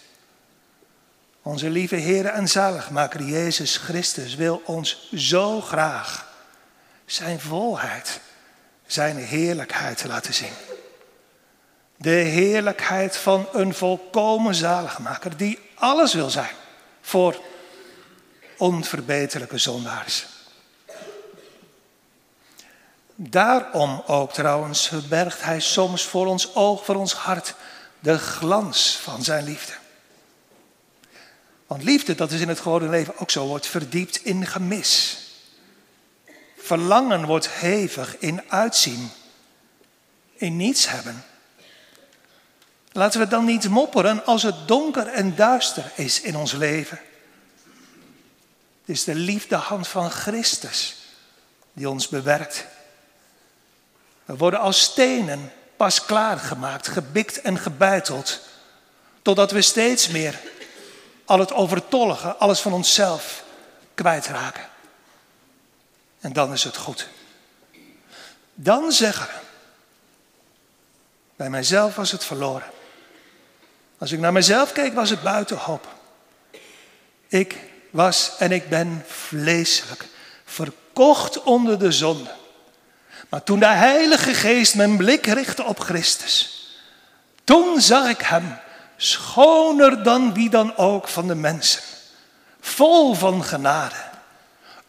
Onze 1.41 1.69
lieve 1.69 1.95
Heer 1.95 2.25
en 2.25 2.47
zaligmaker 2.47 3.23
Jezus 3.23 3.77
Christus 3.77 4.35
wil 4.35 4.61
ons 4.65 5.09
zo 5.13 5.61
graag 5.61 6.33
zijn 7.05 7.39
volheid, 7.39 8.19
zijn 8.85 9.17
heerlijkheid 9.17 10.03
laten 10.03 10.33
zien. 10.33 10.53
De 11.97 12.09
heerlijkheid 12.09 13.17
van 13.17 13.47
een 13.51 13.73
volkomen 13.73 14.55
zaligmaker 14.55 15.37
die 15.37 15.59
alles 15.75 16.13
wil 16.13 16.29
zijn 16.29 16.55
voor 17.01 17.41
onverbeterlijke 18.57 19.57
zondaars. 19.57 20.34
Daarom 23.15 24.03
ook 24.05 24.33
trouwens 24.33 24.87
verbergt 24.87 25.43
hij 25.43 25.59
soms 25.59 26.03
voor 26.03 26.25
ons 26.25 26.55
oog, 26.55 26.85
voor 26.85 26.95
ons 26.95 27.13
hart, 27.13 27.55
de 27.99 28.17
glans 28.17 28.97
van 29.01 29.23
zijn 29.23 29.43
liefde. 29.43 29.73
Want 31.67 31.83
liefde, 31.83 32.15
dat 32.15 32.31
is 32.31 32.41
in 32.41 32.47
het 32.47 32.59
gewone 32.59 32.89
leven 32.89 33.17
ook 33.17 33.31
zo, 33.31 33.47
wordt 33.47 33.67
verdiept 33.67 34.15
in 34.15 34.45
gemis. 34.45 35.19
Verlangen 36.57 37.25
wordt 37.25 37.49
hevig 37.49 38.17
in 38.17 38.41
uitzien, 38.51 39.09
in 40.33 40.57
niets 40.57 40.89
hebben. 40.89 41.23
Laten 42.91 43.19
we 43.19 43.27
dan 43.27 43.45
niet 43.45 43.69
mopperen 43.69 44.25
als 44.25 44.43
het 44.43 44.67
donker 44.67 45.07
en 45.07 45.35
duister 45.35 45.91
is 45.95 46.21
in 46.21 46.35
ons 46.35 46.51
leven. 46.51 46.99
Het 48.79 48.95
is 48.95 49.03
de 49.03 49.15
liefdehand 49.15 49.87
van 49.87 50.11
Christus 50.11 50.95
die 51.73 51.89
ons 51.89 52.07
bewerkt. 52.07 52.65
We 54.25 54.37
worden 54.37 54.59
als 54.59 54.81
stenen 54.81 55.51
pas 55.77 56.05
klaargemaakt, 56.05 56.87
gebikt 56.87 57.41
en 57.41 57.57
gebeiteld. 57.57 58.39
Totdat 59.21 59.51
we 59.51 59.61
steeds 59.61 60.07
meer 60.07 60.39
al 61.25 61.39
het 61.39 61.53
overtollige, 61.53 62.35
alles 62.35 62.59
van 62.59 62.73
onszelf 62.73 63.43
kwijtraken. 63.93 64.63
En 66.19 66.33
dan 66.33 66.53
is 66.53 66.63
het 66.63 66.77
goed. 66.77 67.07
Dan 68.53 68.91
zeggen 68.91 69.27
we, 69.27 69.33
bij 71.35 71.49
mijzelf 71.49 71.95
was 71.95 72.11
het 72.11 72.25
verloren. 72.25 72.69
Als 73.97 74.11
ik 74.11 74.19
naar 74.19 74.33
mezelf 74.33 74.71
keek, 74.71 74.93
was 74.93 75.09
het 75.09 75.23
buiten 75.23 75.57
hoop. 75.57 75.87
Ik 77.27 77.57
was 77.89 78.31
en 78.37 78.51
ik 78.51 78.69
ben 78.69 79.03
vleeselijk, 79.07 80.05
verkocht 80.45 81.43
onder 81.43 81.79
de 81.79 81.91
zonde. 81.91 82.31
Maar 83.29 83.43
toen 83.43 83.59
de 83.59 83.67
Heilige 83.67 84.33
Geest 84.33 84.75
mijn 84.75 84.97
blik 84.97 85.25
richtte 85.25 85.63
op 85.63 85.79
Christus, 85.79 86.69
toen 87.43 87.81
zag 87.81 88.09
ik 88.09 88.21
Hem 88.21 88.57
schoner 88.97 90.03
dan 90.03 90.33
wie 90.33 90.49
dan 90.49 90.77
ook 90.77 91.07
van 91.07 91.27
de 91.27 91.35
mensen, 91.35 91.81
vol 92.59 93.13
van 93.13 93.43
genade, 93.43 93.95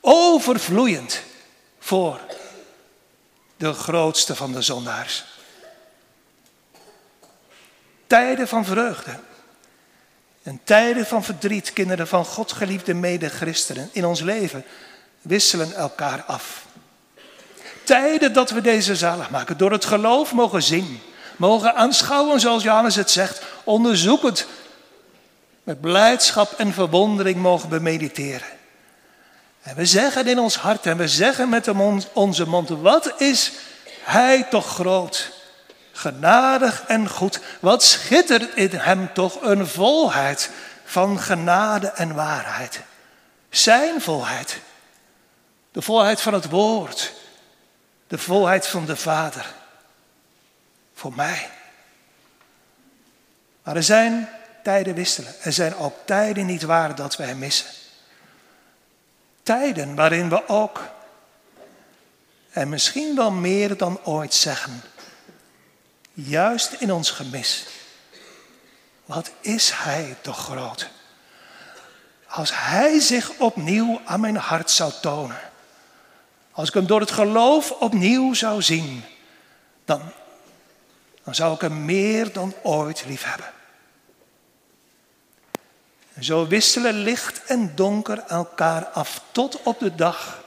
overvloeiend 0.01 1.20
voor 1.78 2.20
de 3.57 3.72
grootste 3.72 4.34
van 4.34 4.53
de 4.53 4.62
zondaars. 4.62 5.24
Tijden 8.07 8.49
van 8.49 8.64
vreugde 8.64 9.18
en 10.43 10.61
tijden 10.64 11.07
van 11.07 11.24
verdriet, 11.24 11.72
kinderen 11.72 12.09
van 12.09 12.24
God 12.24 12.53
geliefde 12.53 12.95
mede-christenen 12.95 13.89
in 13.93 14.05
ons 14.05 14.20
leven, 14.20 14.64
wisselen 15.22 15.74
elkaar 15.74 16.22
af 16.24 16.65
tijden 17.87 18.32
dat 18.32 18.51
we 18.51 18.61
deze 18.61 18.97
zalig 18.97 19.30
maken. 19.30 19.57
Door 19.57 19.72
het 19.72 19.84
geloof 19.84 20.32
mogen 20.32 20.62
zien, 20.62 21.01
mogen 21.37 21.74
aanschouwen 21.74 22.41
zoals 22.41 22.62
Johannes 22.62 22.97
het 22.97 23.11
zegt, 23.11 23.43
onderzoekend. 23.64 24.47
Met 25.62 25.80
blijdschap 25.80 26.53
en 26.53 26.72
verwondering 26.72 27.37
mogen 27.37 27.68
we 27.68 27.78
mediteren. 27.78 28.49
En 29.62 29.76
we 29.76 29.87
zeggen 29.87 30.26
in 30.26 30.39
ons 30.39 30.57
hart 30.57 30.87
en 30.87 30.97
we 30.97 31.09
zeggen 31.09 31.49
met 31.49 31.68
onze 32.12 32.49
mond, 32.49 32.68
wat 32.68 33.12
is 33.16 33.53
Hij 34.03 34.43
toch 34.51 34.66
groot, 34.66 35.30
genadig 35.93 36.84
en 36.87 37.09
goed. 37.09 37.41
Wat 37.61 37.82
schittert 37.82 38.55
in 38.55 38.70
Hem 38.72 39.12
toch 39.12 39.43
een 39.43 39.66
volheid 39.66 40.51
van 40.84 41.20
genade 41.20 41.87
en 41.87 42.14
waarheid. 42.14 42.80
Zijn 43.51 44.01
volheid, 44.01 44.59
de 45.72 45.82
volheid 45.82 46.20
van 46.20 46.34
het 46.34 46.51
woord, 46.51 47.12
de 48.07 48.18
volheid 48.18 48.66
van 48.66 48.84
de 48.84 48.96
Vader. 48.96 49.54
Voor 50.94 51.12
mij. 51.14 51.50
Maar 53.62 53.76
er 53.76 53.82
zijn 53.82 54.28
tijden 54.62 54.94
wisselen. 54.94 55.34
Er 55.42 55.52
zijn 55.52 55.76
ook 55.76 55.94
tijden 56.04 56.46
niet 56.46 56.62
waar 56.62 56.94
dat 56.94 57.16
wij 57.16 57.34
missen. 57.34 57.66
Tijden 59.42 59.94
waarin 59.94 60.28
we 60.28 60.48
ook, 60.48 60.80
en 62.50 62.68
misschien 62.68 63.16
wel 63.16 63.30
meer 63.30 63.76
dan 63.76 64.04
ooit 64.04 64.34
zeggen, 64.34 64.82
juist 66.12 66.72
in 66.72 66.92
ons 66.92 67.11
gemis, 67.11 67.66
wat 69.04 69.30
is 69.40 69.70
Hij 69.70 70.16
toch 70.20 70.38
groot? 70.38 70.88
Als 72.26 72.50
Hij 72.54 73.00
zich 73.00 73.30
opnieuw 73.38 74.00
aan 74.04 74.20
mijn 74.20 74.36
hart 74.36 74.70
zou 74.70 74.92
tonen 75.00 75.45
als 76.57 76.68
ik 76.68 76.74
hem 76.74 76.86
door 76.86 77.00
het 77.00 77.11
geloof 77.11 77.70
opnieuw 77.70 78.34
zou 78.34 78.62
zien, 78.62 79.04
dan, 79.84 80.02
dan 81.24 81.34
zou 81.34 81.54
ik 81.54 81.61
hem 81.61 81.84
meer 81.84 82.32
dan 82.32 82.54
ooit 82.62 83.04
lief 83.07 83.24
hebben. 83.24 83.52
En 86.12 86.24
zo 86.24 86.46
wisselen 86.46 86.94
licht 86.94 87.44
en 87.44 87.72
donker 87.74 88.18
elkaar 88.18 88.86
af 88.86 89.22
tot 89.32 89.62
op 89.62 89.78
de 89.78 89.94
dag, 89.94 90.44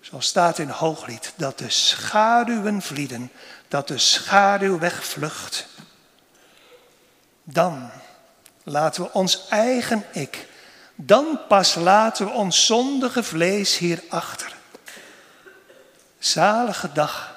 zoals 0.00 0.26
staat 0.26 0.58
in 0.58 0.68
Hooglied, 0.68 1.32
dat 1.36 1.58
de 1.58 1.70
schaduwen 1.70 2.82
vlieden, 2.82 3.30
dat 3.68 3.88
de 3.88 3.98
schaduw 3.98 4.78
wegvlucht. 4.78 5.66
Dan 7.44 7.90
laten 8.62 9.02
we 9.02 9.12
ons 9.12 9.48
eigen 9.48 10.04
ik, 10.12 10.46
dan 10.94 11.40
pas 11.48 11.74
laten 11.74 12.26
we 12.26 12.32
ons 12.32 12.66
zondige 12.66 13.22
vlees 13.22 13.78
hier 13.78 14.02
achter 14.08 14.53
zalige 16.26 16.92
dag, 16.92 17.34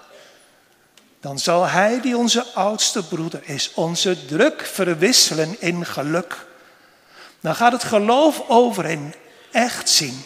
dan 1.19 1.39
zal 1.39 1.65
Hij 1.65 2.01
die 2.01 2.17
onze 2.17 2.45
oudste 2.53 3.03
broeder 3.03 3.41
is, 3.43 3.71
onze 3.73 4.25
druk 4.25 4.65
verwisselen 4.65 5.55
in 5.59 5.85
geluk. 5.85 6.45
Dan 7.39 7.55
gaat 7.55 7.71
het 7.71 7.83
geloof 7.83 8.43
over 8.47 8.85
in 8.85 9.13
echt 9.51 9.89
zien, 9.89 10.23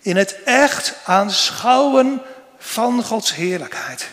in 0.00 0.16
het 0.16 0.42
echt 0.44 0.94
aanschouwen 1.04 2.22
van 2.58 3.02
Gods 3.02 3.34
heerlijkheid. 3.34 4.08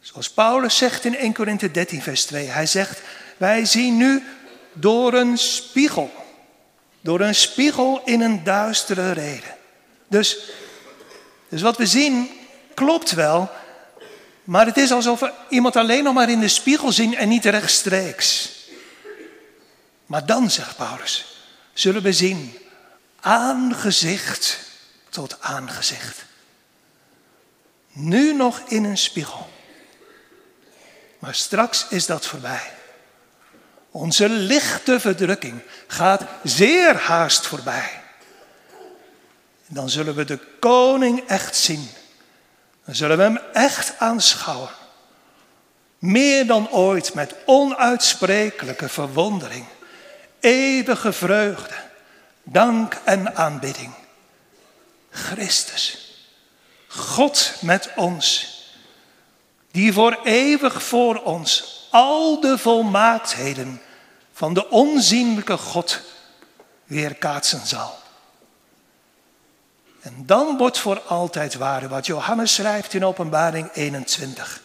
Zoals 0.00 0.30
Paulus 0.30 0.76
zegt 0.76 1.04
in 1.04 1.16
1 1.16 1.32
Korinthe 1.32 1.70
13, 1.70 2.02
vers 2.02 2.24
2. 2.24 2.46
Hij 2.46 2.66
zegt, 2.66 3.00
wij 3.36 3.64
zien 3.64 3.96
nu 3.96 4.22
door 4.72 5.12
een 5.14 5.38
spiegel. 5.38 6.10
Door 7.00 7.20
een 7.20 7.34
spiegel 7.34 8.02
in 8.04 8.20
een 8.20 8.44
duistere 8.44 9.12
reden. 9.12 9.54
Dus 10.08 10.38
dus 11.48 11.62
wat 11.62 11.76
we 11.76 11.86
zien 11.86 12.30
klopt 12.74 13.10
wel, 13.10 13.50
maar 14.44 14.66
het 14.66 14.76
is 14.76 14.92
alsof 14.92 15.20
we 15.20 15.32
iemand 15.48 15.76
alleen 15.76 16.04
nog 16.04 16.14
maar 16.14 16.30
in 16.30 16.40
de 16.40 16.48
spiegel 16.48 16.92
zien 16.92 17.16
en 17.16 17.28
niet 17.28 17.44
rechtstreeks. 17.44 18.50
Maar 20.06 20.26
dan, 20.26 20.50
zegt 20.50 20.76
Paulus, 20.76 21.42
zullen 21.72 22.02
we 22.02 22.12
zien 22.12 22.58
aangezicht 23.20 24.58
tot 25.08 25.36
aangezicht. 25.40 26.24
Nu 27.92 28.32
nog 28.32 28.60
in 28.66 28.84
een 28.84 28.98
spiegel. 28.98 29.50
Maar 31.18 31.34
straks 31.34 31.86
is 31.88 32.06
dat 32.06 32.26
voorbij. 32.26 32.72
Onze 33.90 34.28
lichte 34.28 35.00
verdrukking 35.00 35.62
gaat 35.86 36.22
zeer 36.42 36.96
haast 36.96 37.46
voorbij. 37.46 38.02
Dan 39.68 39.90
zullen 39.90 40.14
we 40.14 40.24
de 40.24 40.38
koning 40.60 41.22
echt 41.26 41.56
zien. 41.56 41.88
Dan 42.84 42.94
zullen 42.94 43.16
we 43.16 43.22
hem 43.22 43.38
echt 43.52 43.98
aanschouwen. 43.98 44.70
Meer 45.98 46.46
dan 46.46 46.70
ooit 46.70 47.14
met 47.14 47.34
onuitsprekelijke 47.44 48.88
verwondering. 48.88 49.64
Eeuwige 50.40 51.12
vreugde, 51.12 51.74
dank 52.42 52.94
en 53.04 53.36
aanbidding. 53.36 53.92
Christus, 55.10 56.14
God 56.86 57.52
met 57.60 57.90
ons, 57.96 58.54
die 59.70 59.92
voor 59.92 60.20
eeuwig 60.24 60.82
voor 60.82 61.22
ons 61.22 61.86
al 61.90 62.40
de 62.40 62.58
volmaaktheden 62.58 63.80
van 64.32 64.54
de 64.54 64.70
onzienlijke 64.70 65.56
God 65.56 66.00
weerkaatsen 66.84 67.66
zal. 67.66 68.04
En 70.06 70.26
dan 70.26 70.56
wordt 70.56 70.78
voor 70.78 71.00
altijd 71.00 71.54
waar 71.54 71.88
wat 71.88 72.06
Johannes 72.06 72.54
schrijft 72.54 72.94
in 72.94 73.04
Openbaring 73.04 73.70
21. 73.72 74.60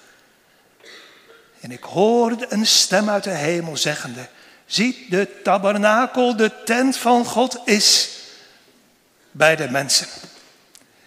En 1.59 1.71
ik 1.71 1.83
hoorde 1.83 2.45
een 2.49 2.65
stem 2.65 3.09
uit 3.09 3.23
de 3.23 3.29
hemel 3.29 3.77
zeggende, 3.77 4.27
ziet 4.65 5.11
de 5.11 5.41
tabernakel, 5.43 6.35
de 6.35 6.63
tent 6.63 6.97
van 6.97 7.25
God 7.25 7.59
is 7.65 8.09
bij 9.31 9.55
de 9.55 9.69
mensen. 9.69 10.07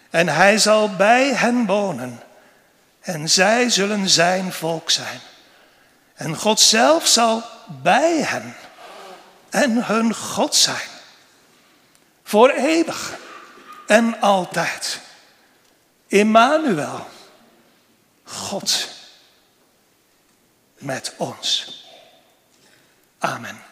En 0.09 0.27
hij 0.27 0.57
zal 0.57 0.95
bij 0.95 1.33
hen 1.33 1.65
wonen 1.65 2.21
en 2.99 3.29
zij 3.29 3.69
zullen 3.69 4.09
zijn 4.09 4.53
volk 4.53 4.91
zijn. 4.91 5.19
En 6.13 6.35
God 6.35 6.59
zelf 6.59 7.07
zal 7.07 7.43
bij 7.81 8.21
hen 8.21 8.55
en 9.49 9.85
hun 9.85 10.15
God 10.15 10.55
zijn. 10.55 10.87
Voor 12.23 12.49
eeuwig 12.49 13.23
en 13.87 14.19
altijd. 14.21 14.99
Immanuel, 16.07 17.07
God 18.23 18.89
met 20.77 21.13
ons. 21.17 21.83
Amen. 23.19 23.64